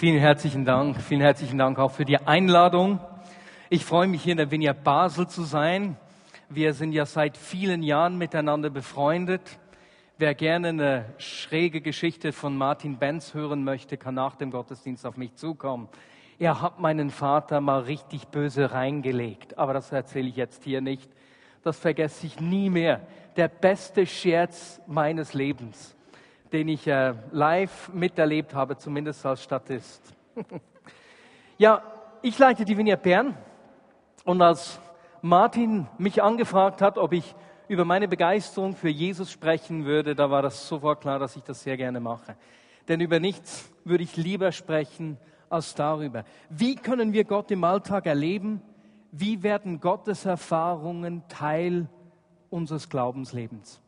Vielen 0.00 0.18
herzlichen 0.18 0.64
Dank. 0.64 0.98
Vielen 0.98 1.20
herzlichen 1.20 1.58
Dank 1.58 1.78
auch 1.78 1.90
für 1.90 2.06
die 2.06 2.16
Einladung. 2.16 3.00
Ich 3.68 3.84
freue 3.84 4.06
mich 4.06 4.22
hier 4.22 4.32
in 4.32 4.38
der 4.38 4.50
Vineyard 4.50 4.82
Basel 4.82 5.28
zu 5.28 5.42
sein. 5.42 5.98
Wir 6.48 6.72
sind 6.72 6.92
ja 6.92 7.04
seit 7.04 7.36
vielen 7.36 7.82
Jahren 7.82 8.16
miteinander 8.16 8.70
befreundet. 8.70 9.42
Wer 10.16 10.34
gerne 10.34 10.68
eine 10.68 11.04
schräge 11.18 11.82
Geschichte 11.82 12.32
von 12.32 12.56
Martin 12.56 12.96
Benz 12.96 13.34
hören 13.34 13.62
möchte, 13.62 13.98
kann 13.98 14.14
nach 14.14 14.36
dem 14.36 14.50
Gottesdienst 14.50 15.04
auf 15.04 15.18
mich 15.18 15.34
zukommen. 15.34 15.86
Er 16.38 16.62
hat 16.62 16.80
meinen 16.80 17.10
Vater 17.10 17.60
mal 17.60 17.80
richtig 17.80 18.28
böse 18.28 18.72
reingelegt, 18.72 19.58
aber 19.58 19.74
das 19.74 19.92
erzähle 19.92 20.30
ich 20.30 20.36
jetzt 20.36 20.64
hier 20.64 20.80
nicht. 20.80 21.10
Das 21.62 21.78
vergesse 21.78 22.26
ich 22.26 22.40
nie 22.40 22.70
mehr. 22.70 23.02
Der 23.36 23.48
beste 23.48 24.06
Scherz 24.06 24.80
meines 24.86 25.34
Lebens 25.34 25.94
den 26.52 26.68
ich 26.68 26.86
äh, 26.86 27.14
live 27.30 27.90
miterlebt 27.92 28.54
habe, 28.54 28.76
zumindest 28.76 29.24
als 29.24 29.42
Statist. 29.42 30.02
ja, 31.58 31.82
ich 32.22 32.38
leite 32.38 32.64
die 32.64 32.76
Vignette 32.76 33.02
Bern 33.02 33.36
und 34.24 34.42
als 34.42 34.80
Martin 35.22 35.86
mich 35.98 36.22
angefragt 36.22 36.82
hat, 36.82 36.98
ob 36.98 37.12
ich 37.12 37.34
über 37.68 37.84
meine 37.84 38.08
Begeisterung 38.08 38.74
für 38.74 38.88
Jesus 38.88 39.30
sprechen 39.30 39.84
würde, 39.84 40.14
da 40.14 40.30
war 40.30 40.42
das 40.42 40.66
sofort 40.66 41.00
klar, 41.00 41.18
dass 41.18 41.36
ich 41.36 41.42
das 41.44 41.62
sehr 41.62 41.76
gerne 41.76 42.00
mache. 42.00 42.34
Denn 42.88 43.00
über 43.00 43.20
nichts 43.20 43.70
würde 43.84 44.02
ich 44.02 44.16
lieber 44.16 44.50
sprechen 44.50 45.18
als 45.48 45.74
darüber. 45.74 46.24
Wie 46.48 46.74
können 46.74 47.12
wir 47.12 47.24
Gott 47.24 47.50
im 47.50 47.62
Alltag 47.62 48.06
erleben? 48.06 48.60
Wie 49.12 49.42
werden 49.42 49.80
Gottes 49.80 50.24
Erfahrungen 50.24 51.22
Teil 51.28 51.88
unseres 52.48 52.88
Glaubenslebens? 52.88 53.80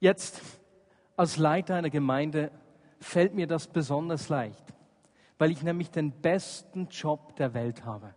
Jetzt 0.00 0.40
als 1.16 1.36
Leiter 1.36 1.74
einer 1.74 1.90
Gemeinde 1.90 2.52
fällt 3.00 3.34
mir 3.34 3.46
das 3.46 3.66
besonders 3.66 4.28
leicht, 4.28 4.64
weil 5.38 5.50
ich 5.50 5.62
nämlich 5.62 5.90
den 5.90 6.12
besten 6.12 6.88
Job 6.88 7.34
der 7.36 7.54
Welt 7.54 7.84
habe. 7.84 8.14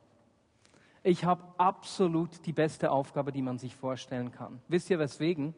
Ich 1.04 1.26
habe 1.26 1.44
absolut 1.58 2.46
die 2.46 2.54
beste 2.54 2.92
Aufgabe, 2.92 3.32
die 3.32 3.42
man 3.42 3.58
sich 3.58 3.76
vorstellen 3.76 4.32
kann. 4.32 4.62
Wisst 4.68 4.92
ihr 4.92 5.00
weswegen? 5.00 5.56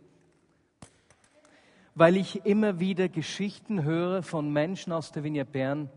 Weil 1.96 2.16
ich 2.16 2.46
immer 2.46 2.80
wieder 2.80 3.10
Geschichten 3.10 3.84
höre 3.84 4.24
von 4.24 4.52
Menschen 4.52 4.94
aus 4.94 5.12
der 5.12 5.26
Vignette 5.26 5.52
Bern, 5.52 5.90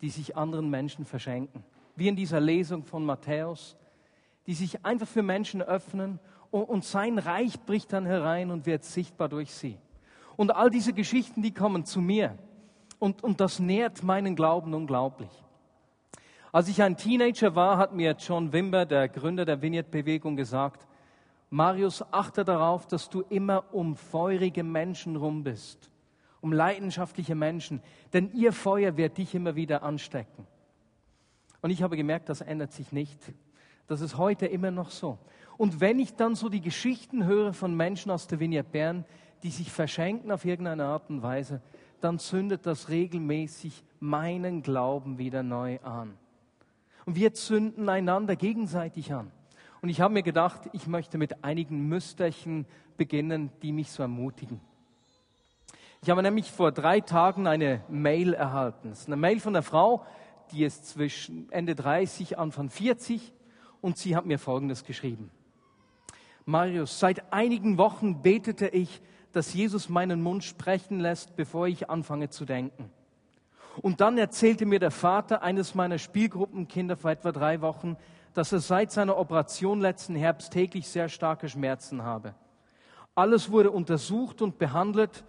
die 0.00 0.10
sich 0.10 0.36
anderen 0.36 0.68
Menschen 0.68 1.04
verschenken. 1.04 1.62
Wie 1.94 2.08
in 2.08 2.16
dieser 2.16 2.40
Lesung 2.40 2.84
von 2.84 3.04
Matthäus, 3.04 3.76
die 4.46 4.54
sich 4.54 4.84
einfach 4.84 5.06
für 5.06 5.22
Menschen 5.22 5.62
öffnen 5.62 6.18
und 6.50 6.84
sein 6.84 7.18
Reich 7.18 7.60
bricht 7.60 7.92
dann 7.92 8.06
herein 8.06 8.50
und 8.50 8.66
wird 8.66 8.84
sichtbar 8.84 9.28
durch 9.28 9.52
sie. 9.52 9.78
Und 10.36 10.54
all 10.54 10.70
diese 10.70 10.92
Geschichten, 10.92 11.42
die 11.42 11.52
kommen 11.52 11.84
zu 11.84 12.00
mir. 12.00 12.36
Und, 12.98 13.22
und 13.22 13.40
das 13.40 13.58
nährt 13.58 14.02
meinen 14.02 14.36
Glauben 14.36 14.74
unglaublich. 14.74 15.30
Als 16.52 16.68
ich 16.68 16.82
ein 16.82 16.96
Teenager 16.96 17.54
war, 17.54 17.78
hat 17.78 17.94
mir 17.94 18.16
John 18.18 18.52
Wimber, 18.52 18.84
der 18.84 19.08
Gründer 19.08 19.44
der 19.44 19.62
Vignette-Bewegung, 19.62 20.36
gesagt, 20.36 20.86
Marius, 21.48 22.04
achte 22.12 22.44
darauf, 22.44 22.86
dass 22.86 23.08
du 23.08 23.22
immer 23.22 23.72
um 23.72 23.96
feurige 23.96 24.62
Menschen 24.62 25.16
rum 25.16 25.44
bist, 25.44 25.90
um 26.40 26.52
leidenschaftliche 26.52 27.34
Menschen, 27.34 27.82
denn 28.12 28.32
ihr 28.32 28.52
Feuer 28.52 28.96
wird 28.96 29.18
dich 29.18 29.34
immer 29.34 29.56
wieder 29.56 29.82
anstecken. 29.82 30.46
Und 31.60 31.70
ich 31.70 31.82
habe 31.82 31.96
gemerkt, 31.96 32.28
das 32.28 32.40
ändert 32.40 32.72
sich 32.72 32.92
nicht. 32.92 33.18
Das 33.86 34.00
ist 34.00 34.16
heute 34.16 34.46
immer 34.46 34.70
noch 34.70 34.90
so. 34.90 35.18
Und 35.60 35.78
wenn 35.78 35.98
ich 35.98 36.14
dann 36.14 36.36
so 36.36 36.48
die 36.48 36.62
Geschichten 36.62 37.26
höre 37.26 37.52
von 37.52 37.76
Menschen 37.76 38.10
aus 38.10 38.26
der 38.26 38.40
Vignette 38.40 38.70
Bern, 38.70 39.04
die 39.42 39.50
sich 39.50 39.70
verschenken 39.70 40.32
auf 40.32 40.46
irgendeine 40.46 40.86
Art 40.86 41.10
und 41.10 41.22
Weise, 41.22 41.60
dann 42.00 42.18
zündet 42.18 42.64
das 42.64 42.88
regelmäßig 42.88 43.84
meinen 43.98 44.62
Glauben 44.62 45.18
wieder 45.18 45.42
neu 45.42 45.78
an. 45.80 46.16
Und 47.04 47.16
wir 47.16 47.34
zünden 47.34 47.90
einander 47.90 48.36
gegenseitig 48.36 49.12
an. 49.12 49.30
Und 49.82 49.90
ich 49.90 50.00
habe 50.00 50.14
mir 50.14 50.22
gedacht, 50.22 50.62
ich 50.72 50.86
möchte 50.86 51.18
mit 51.18 51.44
einigen 51.44 51.88
Müsterchen 51.88 52.64
beginnen, 52.96 53.52
die 53.60 53.72
mich 53.72 53.92
so 53.92 54.02
ermutigen. 54.02 54.62
Ich 56.00 56.08
habe 56.08 56.22
nämlich 56.22 56.50
vor 56.50 56.72
drei 56.72 57.02
Tagen 57.02 57.46
eine 57.46 57.84
Mail 57.90 58.32
erhalten. 58.32 58.92
Es 58.92 59.00
ist 59.00 59.08
eine 59.08 59.16
Mail 59.16 59.40
von 59.40 59.54
einer 59.54 59.62
Frau, 59.62 60.06
die 60.52 60.64
ist 60.64 60.88
zwischen 60.88 61.52
Ende 61.52 61.74
30, 61.74 62.38
Anfang 62.38 62.70
40 62.70 63.34
und 63.82 63.98
sie 63.98 64.16
hat 64.16 64.24
mir 64.24 64.38
Folgendes 64.38 64.86
geschrieben. 64.86 65.30
Marius, 66.44 66.98
seit 66.98 67.32
einigen 67.32 67.78
Wochen 67.78 68.22
betete 68.22 68.68
ich, 68.68 69.00
dass 69.32 69.54
Jesus 69.54 69.88
meinen 69.88 70.22
Mund 70.22 70.44
sprechen 70.44 71.00
lässt, 71.00 71.36
bevor 71.36 71.68
ich 71.68 71.90
anfange 71.90 72.28
zu 72.30 72.44
denken. 72.44 72.90
Und 73.80 74.00
dann 74.00 74.18
erzählte 74.18 74.66
mir 74.66 74.80
der 74.80 74.90
Vater 74.90 75.42
eines 75.42 75.74
meiner 75.74 75.98
Spielgruppenkinder 75.98 76.96
vor 76.96 77.12
etwa 77.12 77.32
drei 77.32 77.60
Wochen, 77.60 77.96
dass 78.34 78.52
er 78.52 78.60
seit 78.60 78.92
seiner 78.92 79.16
Operation 79.16 79.80
letzten 79.80 80.14
Herbst 80.14 80.52
täglich 80.52 80.88
sehr 80.88 81.08
starke 81.08 81.48
Schmerzen 81.48 82.02
habe. 82.02 82.34
Alles 83.14 83.50
wurde 83.50 83.70
untersucht 83.70 84.42
und 84.42 84.58
behandelt. 84.58 85.24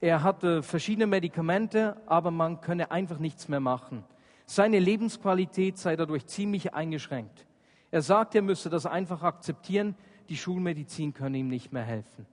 Er 0.00 0.22
hatte 0.22 0.62
verschiedene 0.62 1.06
Medikamente, 1.06 1.96
aber 2.06 2.30
man 2.30 2.60
könne 2.60 2.90
einfach 2.90 3.18
nichts 3.18 3.48
mehr 3.48 3.60
machen. 3.60 4.04
Seine 4.46 4.78
Lebensqualität 4.78 5.78
sei 5.78 5.96
dadurch 5.96 6.26
ziemlich 6.26 6.74
eingeschränkt. 6.74 7.46
Er 7.90 8.02
sagte, 8.02 8.38
er 8.38 8.42
müsse 8.42 8.68
das 8.68 8.86
einfach 8.86 9.22
akzeptieren, 9.22 9.94
die 10.28 10.36
Schulmedizin 10.36 11.14
könne 11.14 11.38
ihm 11.38 11.48
nicht 11.48 11.72
mehr 11.72 11.84
helfen. 11.84 12.26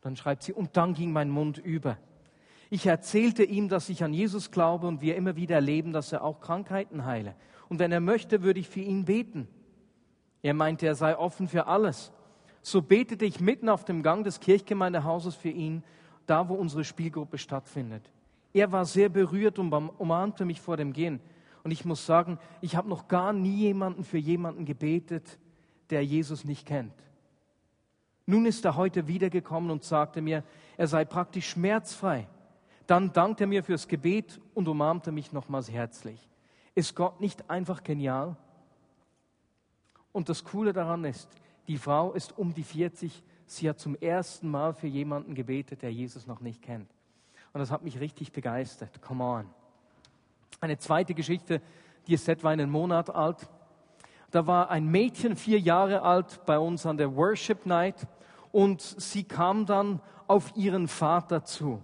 Dann 0.00 0.16
schreibt 0.16 0.42
sie, 0.42 0.52
und 0.52 0.76
dann 0.76 0.94
ging 0.94 1.12
mein 1.12 1.30
Mund 1.30 1.58
über. 1.58 1.98
Ich 2.70 2.86
erzählte 2.86 3.44
ihm, 3.44 3.68
dass 3.68 3.88
ich 3.88 4.04
an 4.04 4.12
Jesus 4.12 4.50
glaube 4.50 4.86
und 4.86 5.00
wir 5.00 5.16
immer 5.16 5.36
wieder 5.36 5.56
erleben, 5.56 5.92
dass 5.92 6.12
er 6.12 6.22
auch 6.22 6.40
Krankheiten 6.40 7.04
heile. 7.04 7.34
Und 7.68 7.78
wenn 7.78 7.92
er 7.92 8.00
möchte, 8.00 8.42
würde 8.42 8.60
ich 8.60 8.68
für 8.68 8.80
ihn 8.80 9.04
beten. 9.04 9.48
Er 10.42 10.54
meinte, 10.54 10.86
er 10.86 10.94
sei 10.94 11.16
offen 11.16 11.48
für 11.48 11.66
alles. 11.66 12.12
So 12.62 12.82
betete 12.82 13.24
ich 13.24 13.40
mitten 13.40 13.68
auf 13.68 13.84
dem 13.84 14.02
Gang 14.02 14.24
des 14.24 14.40
Kirchgemeindehauses 14.40 15.34
für 15.34 15.48
ihn, 15.48 15.82
da 16.26 16.48
wo 16.48 16.54
unsere 16.54 16.84
Spielgruppe 16.84 17.38
stattfindet. 17.38 18.10
Er 18.52 18.70
war 18.72 18.84
sehr 18.84 19.08
berührt 19.08 19.58
und 19.58 19.72
umarmte 19.72 20.44
mich 20.44 20.60
vor 20.60 20.76
dem 20.76 20.92
Gehen. 20.92 21.20
Und 21.64 21.70
ich 21.70 21.84
muss 21.84 22.04
sagen, 22.04 22.38
ich 22.60 22.76
habe 22.76 22.88
noch 22.88 23.08
gar 23.08 23.32
nie 23.32 23.56
jemanden 23.56 24.04
für 24.04 24.18
jemanden 24.18 24.64
gebetet, 24.64 25.38
der 25.90 26.04
Jesus 26.04 26.44
nicht 26.44 26.66
kennt. 26.66 26.92
Nun 28.30 28.44
ist 28.44 28.62
er 28.66 28.76
heute 28.76 29.08
wiedergekommen 29.08 29.70
und 29.70 29.84
sagte 29.84 30.20
mir, 30.20 30.44
er 30.76 30.86
sei 30.86 31.06
praktisch 31.06 31.48
schmerzfrei. 31.48 32.28
Dann 32.86 33.10
dankte 33.10 33.44
er 33.44 33.46
mir 33.46 33.64
fürs 33.64 33.88
Gebet 33.88 34.38
und 34.52 34.68
umarmte 34.68 35.12
mich 35.12 35.32
nochmals 35.32 35.70
herzlich. 35.70 36.28
Ist 36.74 36.94
Gott 36.94 37.22
nicht 37.22 37.48
einfach 37.48 37.82
genial? 37.82 38.36
Und 40.12 40.28
das 40.28 40.44
Coole 40.44 40.74
daran 40.74 41.06
ist, 41.06 41.30
die 41.68 41.78
Frau 41.78 42.12
ist 42.12 42.36
um 42.36 42.52
die 42.52 42.64
40, 42.64 43.22
sie 43.46 43.66
hat 43.66 43.78
zum 43.78 43.94
ersten 43.94 44.50
Mal 44.50 44.74
für 44.74 44.88
jemanden 44.88 45.34
gebetet, 45.34 45.80
der 45.80 45.90
Jesus 45.90 46.26
noch 46.26 46.40
nicht 46.40 46.60
kennt. 46.60 46.90
Und 47.54 47.60
das 47.60 47.70
hat 47.70 47.82
mich 47.82 47.98
richtig 47.98 48.32
begeistert. 48.32 49.00
Come 49.00 49.24
on. 49.24 49.46
Eine 50.60 50.76
zweite 50.76 51.14
Geschichte, 51.14 51.62
die 52.06 52.12
ist 52.12 52.28
etwa 52.28 52.50
einen 52.50 52.68
Monat 52.68 53.08
alt. 53.08 53.48
Da 54.30 54.46
war 54.46 54.70
ein 54.70 54.86
Mädchen, 54.86 55.36
vier 55.36 55.58
Jahre 55.58 56.02
alt, 56.02 56.40
bei 56.44 56.58
uns 56.58 56.84
an 56.84 56.98
der 56.98 57.16
Worship 57.16 57.64
Night 57.64 58.06
und 58.52 58.80
sie 58.80 59.24
kam 59.24 59.66
dann 59.66 60.00
auf 60.26 60.54
ihren 60.56 60.88
Vater 60.88 61.44
zu 61.44 61.80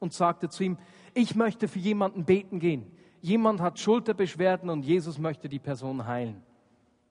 und 0.00 0.12
sagte 0.12 0.48
zu 0.48 0.64
ihm, 0.64 0.78
ich 1.14 1.36
möchte 1.36 1.68
für 1.68 1.78
jemanden 1.78 2.24
beten 2.24 2.58
gehen. 2.58 2.90
Jemand 3.20 3.60
hat 3.60 3.78
Schulterbeschwerden 3.78 4.68
und 4.68 4.84
Jesus 4.84 5.18
möchte 5.18 5.48
die 5.48 5.60
Person 5.60 6.06
heilen. 6.06 6.42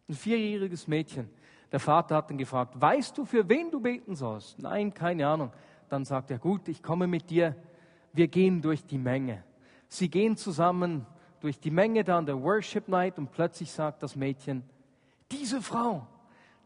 Ein 0.10 0.16
vierjähriges 0.16 0.88
Mädchen. 0.88 1.30
Der 1.72 1.80
Vater 1.80 2.18
hat 2.18 2.30
dann 2.30 2.38
gefragt, 2.38 2.80
weißt 2.80 3.18
du, 3.18 3.26
für 3.26 3.48
wen 3.50 3.72
du 3.72 3.80
beten 3.80 4.16
sollst? 4.16 4.60
Nein, 4.60 4.94
keine 4.94 5.26
Ahnung. 5.28 5.52
Dann 5.90 6.06
sagt 6.06 6.30
er, 6.30 6.38
gut, 6.38 6.68
ich 6.68 6.84
komme 6.84 7.08
mit 7.08 7.30
dir. 7.30 7.56
Wir 8.12 8.28
gehen 8.28 8.62
durch 8.62 8.86
die 8.86 8.98
Menge. 8.98 9.44
Sie 9.88 10.10
gehen 10.10 10.38
zusammen 10.38 11.06
durch 11.40 11.60
die 11.60 11.72
Menge 11.72 12.04
da 12.04 12.18
an 12.18 12.26
der 12.26 12.42
Worship 12.42 12.88
Night 12.88 13.18
und 13.18 13.32
plötzlich 13.32 13.72
sagt 13.72 14.04
das 14.04 14.16
Mädchen, 14.16 14.64
diese 15.34 15.62
Frau, 15.62 16.06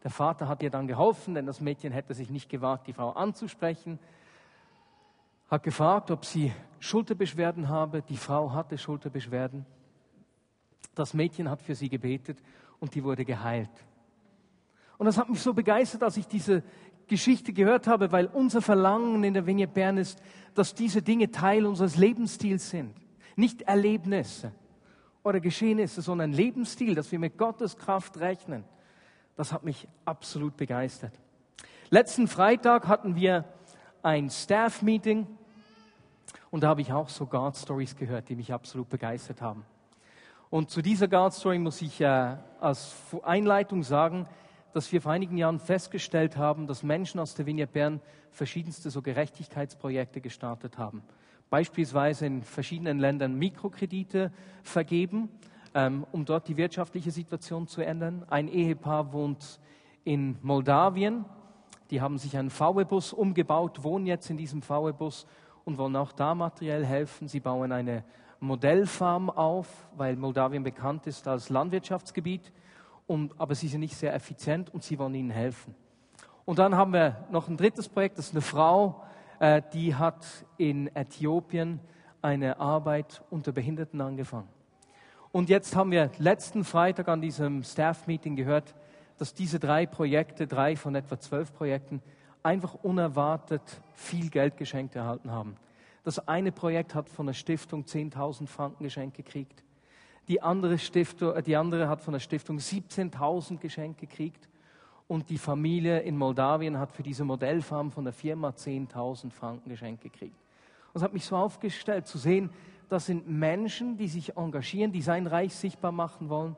der 0.04 0.12
Vater 0.12 0.48
hat 0.48 0.62
ihr 0.62 0.70
dann 0.70 0.88
geholfen, 0.88 1.34
denn 1.34 1.46
das 1.46 1.62
Mädchen 1.62 1.92
hätte 1.92 2.14
sich 2.14 2.30
nicht 2.30 2.50
gewagt, 2.50 2.88
die 2.88 2.94
Frau 2.94 3.12
anzusprechen. 3.12 4.00
Hat 5.50 5.64
gefragt, 5.64 6.12
ob 6.12 6.26
sie 6.26 6.52
Schulterbeschwerden 6.80 7.70
habe. 7.70 8.02
Die 8.02 8.18
Frau 8.18 8.52
hatte 8.52 8.78
Schulterbeschwerden. 8.78 9.66
Das 10.94 11.14
Mädchen 11.14 11.50
hat 11.50 11.62
für 11.62 11.76
sie 11.76 11.90
gebetet 11.90 12.40
und 12.80 12.96
die 12.96 13.04
wurde 13.04 13.26
geheilt. 13.26 13.70
Und 14.98 15.06
das 15.06 15.18
hat 15.18 15.30
mich 15.30 15.42
so 15.42 15.54
begeistert, 15.54 16.04
als 16.04 16.18
ich 16.18 16.28
diese 16.28 16.64
Geschichte 17.08 17.54
gehört 17.54 17.88
habe, 17.88 18.12
weil 18.12 18.26
unser 18.26 18.62
Verlangen 18.62 19.24
in 19.24 19.34
der 19.34 19.46
Vignette 19.46 19.74
Bern 19.74 19.98
ist, 19.98 20.22
dass 20.54 20.74
diese 20.74 21.02
Dinge 21.02 21.32
Teil 21.32 21.66
unseres 21.66 21.96
Lebensstils 21.96 22.70
sind. 22.70 22.94
Nicht 23.36 23.62
Erlebnisse 23.62 24.52
oder 25.28 25.40
Geschehnisse, 25.40 26.02
sondern 26.02 26.32
Lebensstil, 26.32 26.96
dass 26.96 27.12
wir 27.12 27.20
mit 27.20 27.38
Gottes 27.38 27.78
Kraft 27.78 28.20
rechnen. 28.20 28.64
Das 29.36 29.54
hat 29.54 29.64
mich 29.64 29.88
absolut 30.06 30.58
begeistert. 30.58 31.14
Letzten 31.90 32.28
Freitag 32.28 32.88
hatten 32.88 33.16
wir 33.16 33.46
ein 34.04 34.30
Staff-Meeting 34.30 35.28
und 36.50 36.64
da 36.64 36.70
habe 36.70 36.82
ich 36.82 36.92
auch 36.92 37.10
so 37.10 37.26
God 37.26 37.56
Stories 37.56 37.96
gehört, 37.96 38.30
die 38.30 38.36
mich 38.36 38.52
absolut 38.52 38.90
begeistert 38.90 39.42
haben. 39.42 39.66
Und 40.50 40.70
zu 40.70 40.82
dieser 40.82 41.08
God 41.08 41.34
Story 41.34 41.60
muss 41.60 41.82
ich 41.82 42.00
äh, 42.00 42.36
als 42.60 42.96
Einleitung 43.24 43.84
sagen, 43.84 44.28
dass 44.74 44.92
wir 44.92 45.02
vor 45.02 45.12
einigen 45.12 45.38
Jahren 45.38 45.60
festgestellt 45.60 46.38
haben, 46.38 46.68
dass 46.68 46.84
Menschen 46.84 47.20
aus 47.20 47.36
der 47.36 47.46
Vignette 47.46 47.74
Bern 47.74 48.02
verschiedenste 48.32 48.90
so 48.90 49.02
Gerechtigkeitsprojekte 49.02 50.22
gestartet 50.22 50.78
haben. 50.78 51.04
Beispielsweise 51.50 52.26
in 52.26 52.44
verschiedenen 52.44 53.00
Ländern 53.00 53.36
Mikrokredite 53.36 54.32
vergeben, 54.64 55.30
ähm, 55.74 56.06
um 56.12 56.26
dort 56.26 56.48
die 56.48 56.58
wirtschaftliche 56.58 57.12
Situation 57.12 57.68
zu 57.68 57.82
ändern. 57.82 58.26
Ein 58.30 58.48
Ehepaar 58.48 59.14
wohnt 59.14 59.60
in 60.04 60.38
Moldawien. 60.42 61.26
Die 61.90 62.02
haben 62.02 62.18
sich 62.18 62.38
einen 62.38 62.50
VW-Bus 62.50 63.14
umgebaut, 63.14 63.84
wohnen 63.84 64.06
jetzt 64.06 64.30
in 64.30 64.38
diesem 64.38 64.62
VW-Bus 64.62 65.26
und 65.64 65.78
wollen 65.78 65.96
auch 65.96 66.12
da 66.12 66.36
materiell 66.36 66.86
helfen. 66.86 67.28
Sie 67.28 67.40
bauen 67.40 67.72
eine 67.72 68.04
Modellfarm 68.40 69.30
auf, 69.30 69.68
weil 69.96 70.16
Moldawien 70.16 70.64
bekannt 70.64 71.08
ist 71.08 71.28
als 71.28 71.50
Landwirtschaftsgebiet, 71.50 72.52
und, 73.08 73.40
aber 73.40 73.56
sie 73.56 73.70
sind 73.70 73.80
nicht 73.80 73.96
sehr 73.96 74.14
effizient 74.14 74.74
und 74.74 74.84
sie 74.84 75.00
wollen 75.00 75.16
ihnen 75.16 75.30
helfen. 75.30 75.74
Und 76.44 76.60
dann 76.60 76.76
haben 76.76 76.94
wir 76.94 77.26
noch 77.32 77.48
ein 77.48 77.58
drittes 77.58 77.88
Projekt, 77.88 78.18
das 78.18 78.28
ist 78.28 78.34
eine 78.34 78.42
Frau, 78.42 79.04
äh, 79.40 79.62
die 79.74 79.96
hat 79.96 80.26
in 80.58 80.88
Äthiopien 80.96 81.80
eine 82.22 82.60
Arbeit 82.60 83.24
unter 83.30 83.52
Behinderten 83.52 84.02
angefangen. 84.02 84.50
Und 85.32 85.50
jetzt 85.50 85.76
haben 85.76 85.92
wir 85.92 86.12
letzten 86.18 86.64
Freitag 86.64 87.08
an 87.10 87.22
diesem 87.22 87.64
Staff-Meeting 87.64 88.36
gehört, 88.36 88.76
dass 89.18 89.34
diese 89.34 89.60
drei 89.60 89.86
Projekte, 89.86 90.48
drei 90.48 90.76
von 90.76 90.96
etwa 90.96 91.20
zwölf 91.20 91.54
Projekten, 91.54 92.02
einfach 92.44 92.76
unerwartet 92.76 93.62
viel 93.94 94.30
Geld 94.30 94.58
geschenkt 94.58 94.96
erhalten 94.96 95.32
haben. 95.32 95.56
Das 96.04 96.28
eine 96.28 96.52
Projekt 96.52 96.96
hat 96.96 97.10
von 97.10 97.26
der 97.26 97.34
Stiftung 97.34 97.84
10.000 97.84 98.48
Franken 98.48 98.84
geschenkt 98.84 99.18
gekriegt. 99.18 99.64
Die 100.28 100.42
andere, 100.42 100.78
Stiftung, 100.78 101.36
äh, 101.36 101.44
die 101.44 101.56
andere 101.56 101.90
hat 101.90 102.02
von 102.02 102.14
der 102.14 102.20
Stiftung 102.20 102.58
17.000 102.58 103.60
geschenkt 103.60 104.00
gekriegt. 104.00 104.48
Und 105.08 105.30
die 105.30 105.38
Familie 105.38 106.00
in 106.02 106.18
Moldawien 106.18 106.78
hat 106.78 106.92
für 106.92 107.04
diese 107.04 107.24
Modellfarm 107.24 107.92
von 107.92 108.04
der 108.04 108.14
Firma 108.14 108.50
10.000 108.50 109.32
Franken 109.32 109.70
geschenkt 109.70 110.04
gekriegt. 110.04 110.36
Und 110.94 111.00
es 111.00 111.04
hat 111.04 111.14
mich 111.14 111.26
so 111.26 111.36
aufgestellt 111.38 112.08
zu 112.08 112.18
sehen, 112.18 112.50
das 112.90 113.06
sind 113.06 113.28
Menschen, 113.28 113.98
die 113.98 114.08
sich 114.08 114.38
engagieren, 114.38 114.92
die 114.92 115.02
sein 115.02 115.28
Reich 115.28 115.56
sichtbar 115.56 115.92
machen 115.92 116.30
wollen. 116.30 116.56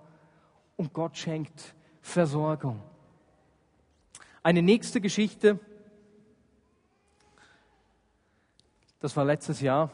Und 0.78 0.94
Gott 0.94 1.18
schenkt 1.18 1.76
Versorgung. 2.02 2.82
Eine 4.42 4.62
nächste 4.62 5.02
Geschichte 5.02 5.60
Das 9.00 9.16
war 9.16 9.24
letztes 9.24 9.62
Jahr. 9.62 9.90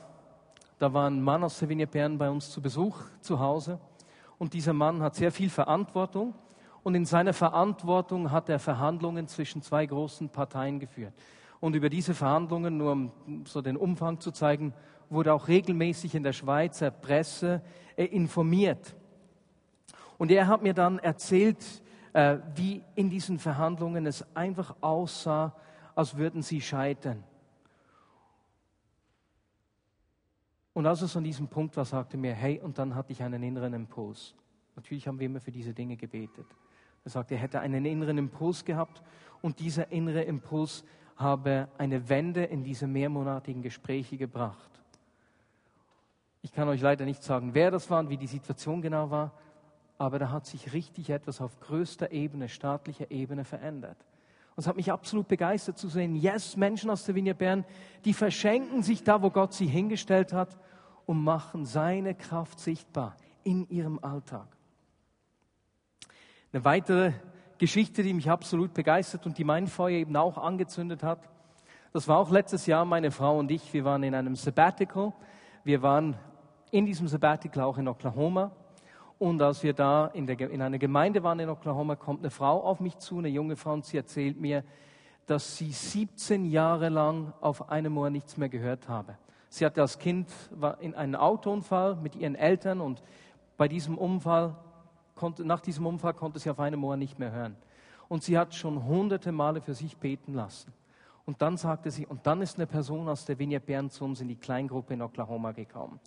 Da 0.79 0.91
war 0.91 1.07
ein 1.07 1.21
Mann 1.21 1.43
aus 1.43 1.59
Sevilla 1.59 1.85
Bern 1.85 2.17
bei 2.17 2.29
uns 2.29 2.49
zu 2.49 2.59
Besuch 2.59 2.97
zu 3.21 3.39
Hause. 3.39 3.79
Und 4.39 4.53
dieser 4.53 4.73
Mann 4.73 5.01
hat 5.03 5.15
sehr 5.15 5.31
viel 5.31 5.49
Verantwortung. 5.49 6.33
Und 6.85 6.93
in 6.93 7.05
seiner 7.05 7.33
Verantwortung 7.33 8.29
hat 8.29 8.47
er 8.47 8.59
Verhandlungen 8.59 9.27
zwischen 9.27 9.63
zwei 9.63 9.87
großen 9.87 10.29
Parteien 10.29 10.79
geführt. 10.79 11.15
Und 11.59 11.75
über 11.75 11.89
diese 11.89 12.13
Verhandlungen, 12.13 12.77
nur 12.77 12.91
um 12.91 13.11
so 13.45 13.63
den 13.63 13.75
Umfang 13.75 14.19
zu 14.19 14.29
zeigen, 14.29 14.71
wurde 15.09 15.33
auch 15.33 15.47
regelmäßig 15.47 16.13
in 16.13 16.21
der 16.21 16.31
Schweizer 16.31 16.91
Presse 16.91 17.63
äh, 17.95 18.05
informiert. 18.05 18.95
Und 20.19 20.29
er 20.29 20.45
hat 20.45 20.61
mir 20.61 20.75
dann 20.75 20.99
erzählt, 20.99 21.57
äh, 22.13 22.37
wie 22.53 22.83
in 22.93 23.09
diesen 23.09 23.39
Verhandlungen 23.39 24.05
es 24.05 24.23
einfach 24.35 24.75
aussah, 24.81 25.55
als 25.95 26.15
würden 26.15 26.43
sie 26.43 26.61
scheitern. 26.61 27.23
Und 30.73 30.85
als 30.85 31.01
es 31.01 31.17
an 31.17 31.23
diesem 31.23 31.47
Punkt 31.47 31.75
war, 31.77 31.85
sagte 31.85 32.15
mir, 32.15 32.35
hey, 32.35 32.61
und 32.61 32.77
dann 32.77 32.93
hatte 32.93 33.11
ich 33.11 33.23
einen 33.23 33.41
inneren 33.41 33.73
Impuls. 33.73 34.35
Natürlich 34.75 35.07
haben 35.07 35.17
wir 35.17 35.25
immer 35.25 35.41
für 35.41 35.51
diese 35.51 35.73
Dinge 35.73 35.97
gebetet. 35.97 36.45
Er 37.05 37.11
sagte, 37.11 37.35
er 37.35 37.41
hätte 37.41 37.59
einen 37.59 37.85
inneren 37.85 38.17
Impuls 38.17 38.65
gehabt 38.65 39.01
und 39.41 39.59
dieser 39.59 39.91
innere 39.91 40.23
Impuls 40.23 40.83
habe 41.15 41.69
eine 41.77 42.09
Wende 42.09 42.43
in 42.43 42.63
diese 42.63 42.87
mehrmonatigen 42.87 43.61
Gespräche 43.61 44.17
gebracht. 44.17 44.71
Ich 46.41 46.51
kann 46.51 46.67
euch 46.67 46.81
leider 46.81 47.05
nicht 47.05 47.23
sagen, 47.23 47.53
wer 47.53 47.71
das 47.71 47.89
war 47.89 47.99
und 47.99 48.09
wie 48.09 48.17
die 48.17 48.27
Situation 48.27 48.81
genau 48.81 49.09
war, 49.09 49.31
aber 49.97 50.19
da 50.19 50.31
hat 50.31 50.45
sich 50.45 50.73
richtig 50.73 51.09
etwas 51.09 51.41
auf 51.41 51.59
größter 51.59 52.11
Ebene, 52.11 52.49
staatlicher 52.49 53.09
Ebene 53.11 53.45
verändert. 53.45 53.97
Und 54.55 54.61
es 54.61 54.67
hat 54.67 54.75
mich 54.75 54.91
absolut 54.91 55.27
begeistert 55.27 55.77
zu 55.77 55.89
sehen, 55.89 56.15
yes, 56.15 56.57
Menschen 56.57 56.89
aus 56.89 57.05
der 57.05 57.15
Vigne 57.15 57.35
Bern, 57.35 57.65
die 58.03 58.13
verschenken 58.13 58.83
sich 58.83 59.03
da, 59.03 59.21
wo 59.21 59.29
Gott 59.29 59.53
sie 59.53 59.67
hingestellt 59.67 60.33
hat 60.33 60.57
und 61.05 61.23
machen 61.23 61.65
seine 61.65 62.15
Kraft 62.15 62.59
sichtbar 62.59 63.15
in 63.43 63.67
ihrem 63.69 63.99
Alltag. 63.99 64.54
Eine 66.55 66.63
weitere 66.63 67.11
Geschichte, 67.57 68.01
die 68.01 68.13
mich 68.13 68.31
absolut 68.31 68.73
begeistert 68.73 69.25
und 69.25 69.37
die 69.37 69.43
mein 69.43 69.67
Feuer 69.67 69.97
eben 69.97 70.15
auch 70.15 70.37
angezündet 70.37 71.03
hat, 71.03 71.19
das 71.91 72.07
war 72.07 72.17
auch 72.17 72.31
letztes 72.31 72.65
Jahr 72.65 72.85
meine 72.85 73.11
Frau 73.11 73.37
und 73.37 73.51
ich. 73.51 73.73
Wir 73.73 73.83
waren 73.83 74.03
in 74.03 74.15
einem 74.15 74.37
Sabbatical. 74.37 75.11
Wir 75.65 75.81
waren 75.81 76.15
in 76.71 76.85
diesem 76.85 77.09
Sabbatical 77.09 77.61
auch 77.65 77.77
in 77.77 77.89
Oklahoma. 77.89 78.51
Und 79.19 79.41
als 79.41 79.63
wir 79.63 79.73
da 79.73 80.07
in, 80.13 80.27
der, 80.27 80.39
in 80.49 80.61
einer 80.61 80.77
Gemeinde 80.77 81.23
waren 81.23 81.41
in 81.41 81.49
Oklahoma, 81.49 81.97
kommt 81.97 82.21
eine 82.21 82.31
Frau 82.31 82.63
auf 82.63 82.79
mich 82.79 82.99
zu, 82.99 83.17
eine 83.17 83.27
junge 83.27 83.57
Frau, 83.57 83.73
und 83.73 83.83
sie 83.83 83.97
erzählt 83.97 84.39
mir, 84.39 84.63
dass 85.25 85.57
sie 85.57 85.73
17 85.73 86.45
Jahre 86.45 86.87
lang 86.87 87.33
auf 87.41 87.69
einem 87.69 87.97
Ohr 87.97 88.09
nichts 88.09 88.37
mehr 88.37 88.47
gehört 88.47 88.87
habe. 88.87 89.17
Sie 89.49 89.65
hatte 89.65 89.81
als 89.81 89.99
Kind 89.99 90.31
war 90.51 90.79
in 90.79 90.95
einem 90.95 91.15
Autounfall 91.15 91.97
mit 91.97 92.15
ihren 92.15 92.35
Eltern 92.35 92.79
und 92.79 93.03
bei 93.57 93.67
diesem 93.67 93.97
Unfall 93.97 94.55
konnte, 95.15 95.45
nach 95.45 95.61
diesem 95.61 95.85
Unfall 95.85 96.13
konnte 96.13 96.39
sie 96.39 96.49
auf 96.49 96.59
einem 96.59 96.83
Ohr 96.83 96.97
nicht 96.97 97.17
mehr 97.17 97.31
hören. 97.31 97.55
Und 98.07 98.23
sie 98.23 98.37
hat 98.37 98.53
schon 98.53 98.85
hunderte 98.85 99.31
Male 99.31 99.61
für 99.61 99.73
sich 99.73 99.97
beten 99.97 100.33
lassen. 100.33 100.71
Und 101.25 101.41
dann 101.41 101.57
sagte 101.57 101.89
sie, 101.89 102.05
und 102.05 102.27
dann 102.27 102.41
ist 102.41 102.57
eine 102.57 102.67
Person 102.67 103.09
aus 103.09 103.25
der 103.25 103.39
Vignette 103.39 103.65
Bern 103.65 103.89
zu 103.89 104.05
uns 104.05 104.21
in 104.21 104.27
die 104.27 104.35
Kleingruppe 104.35 104.93
in 104.93 105.01
Oklahoma 105.01 105.53
gekommen. 105.53 105.99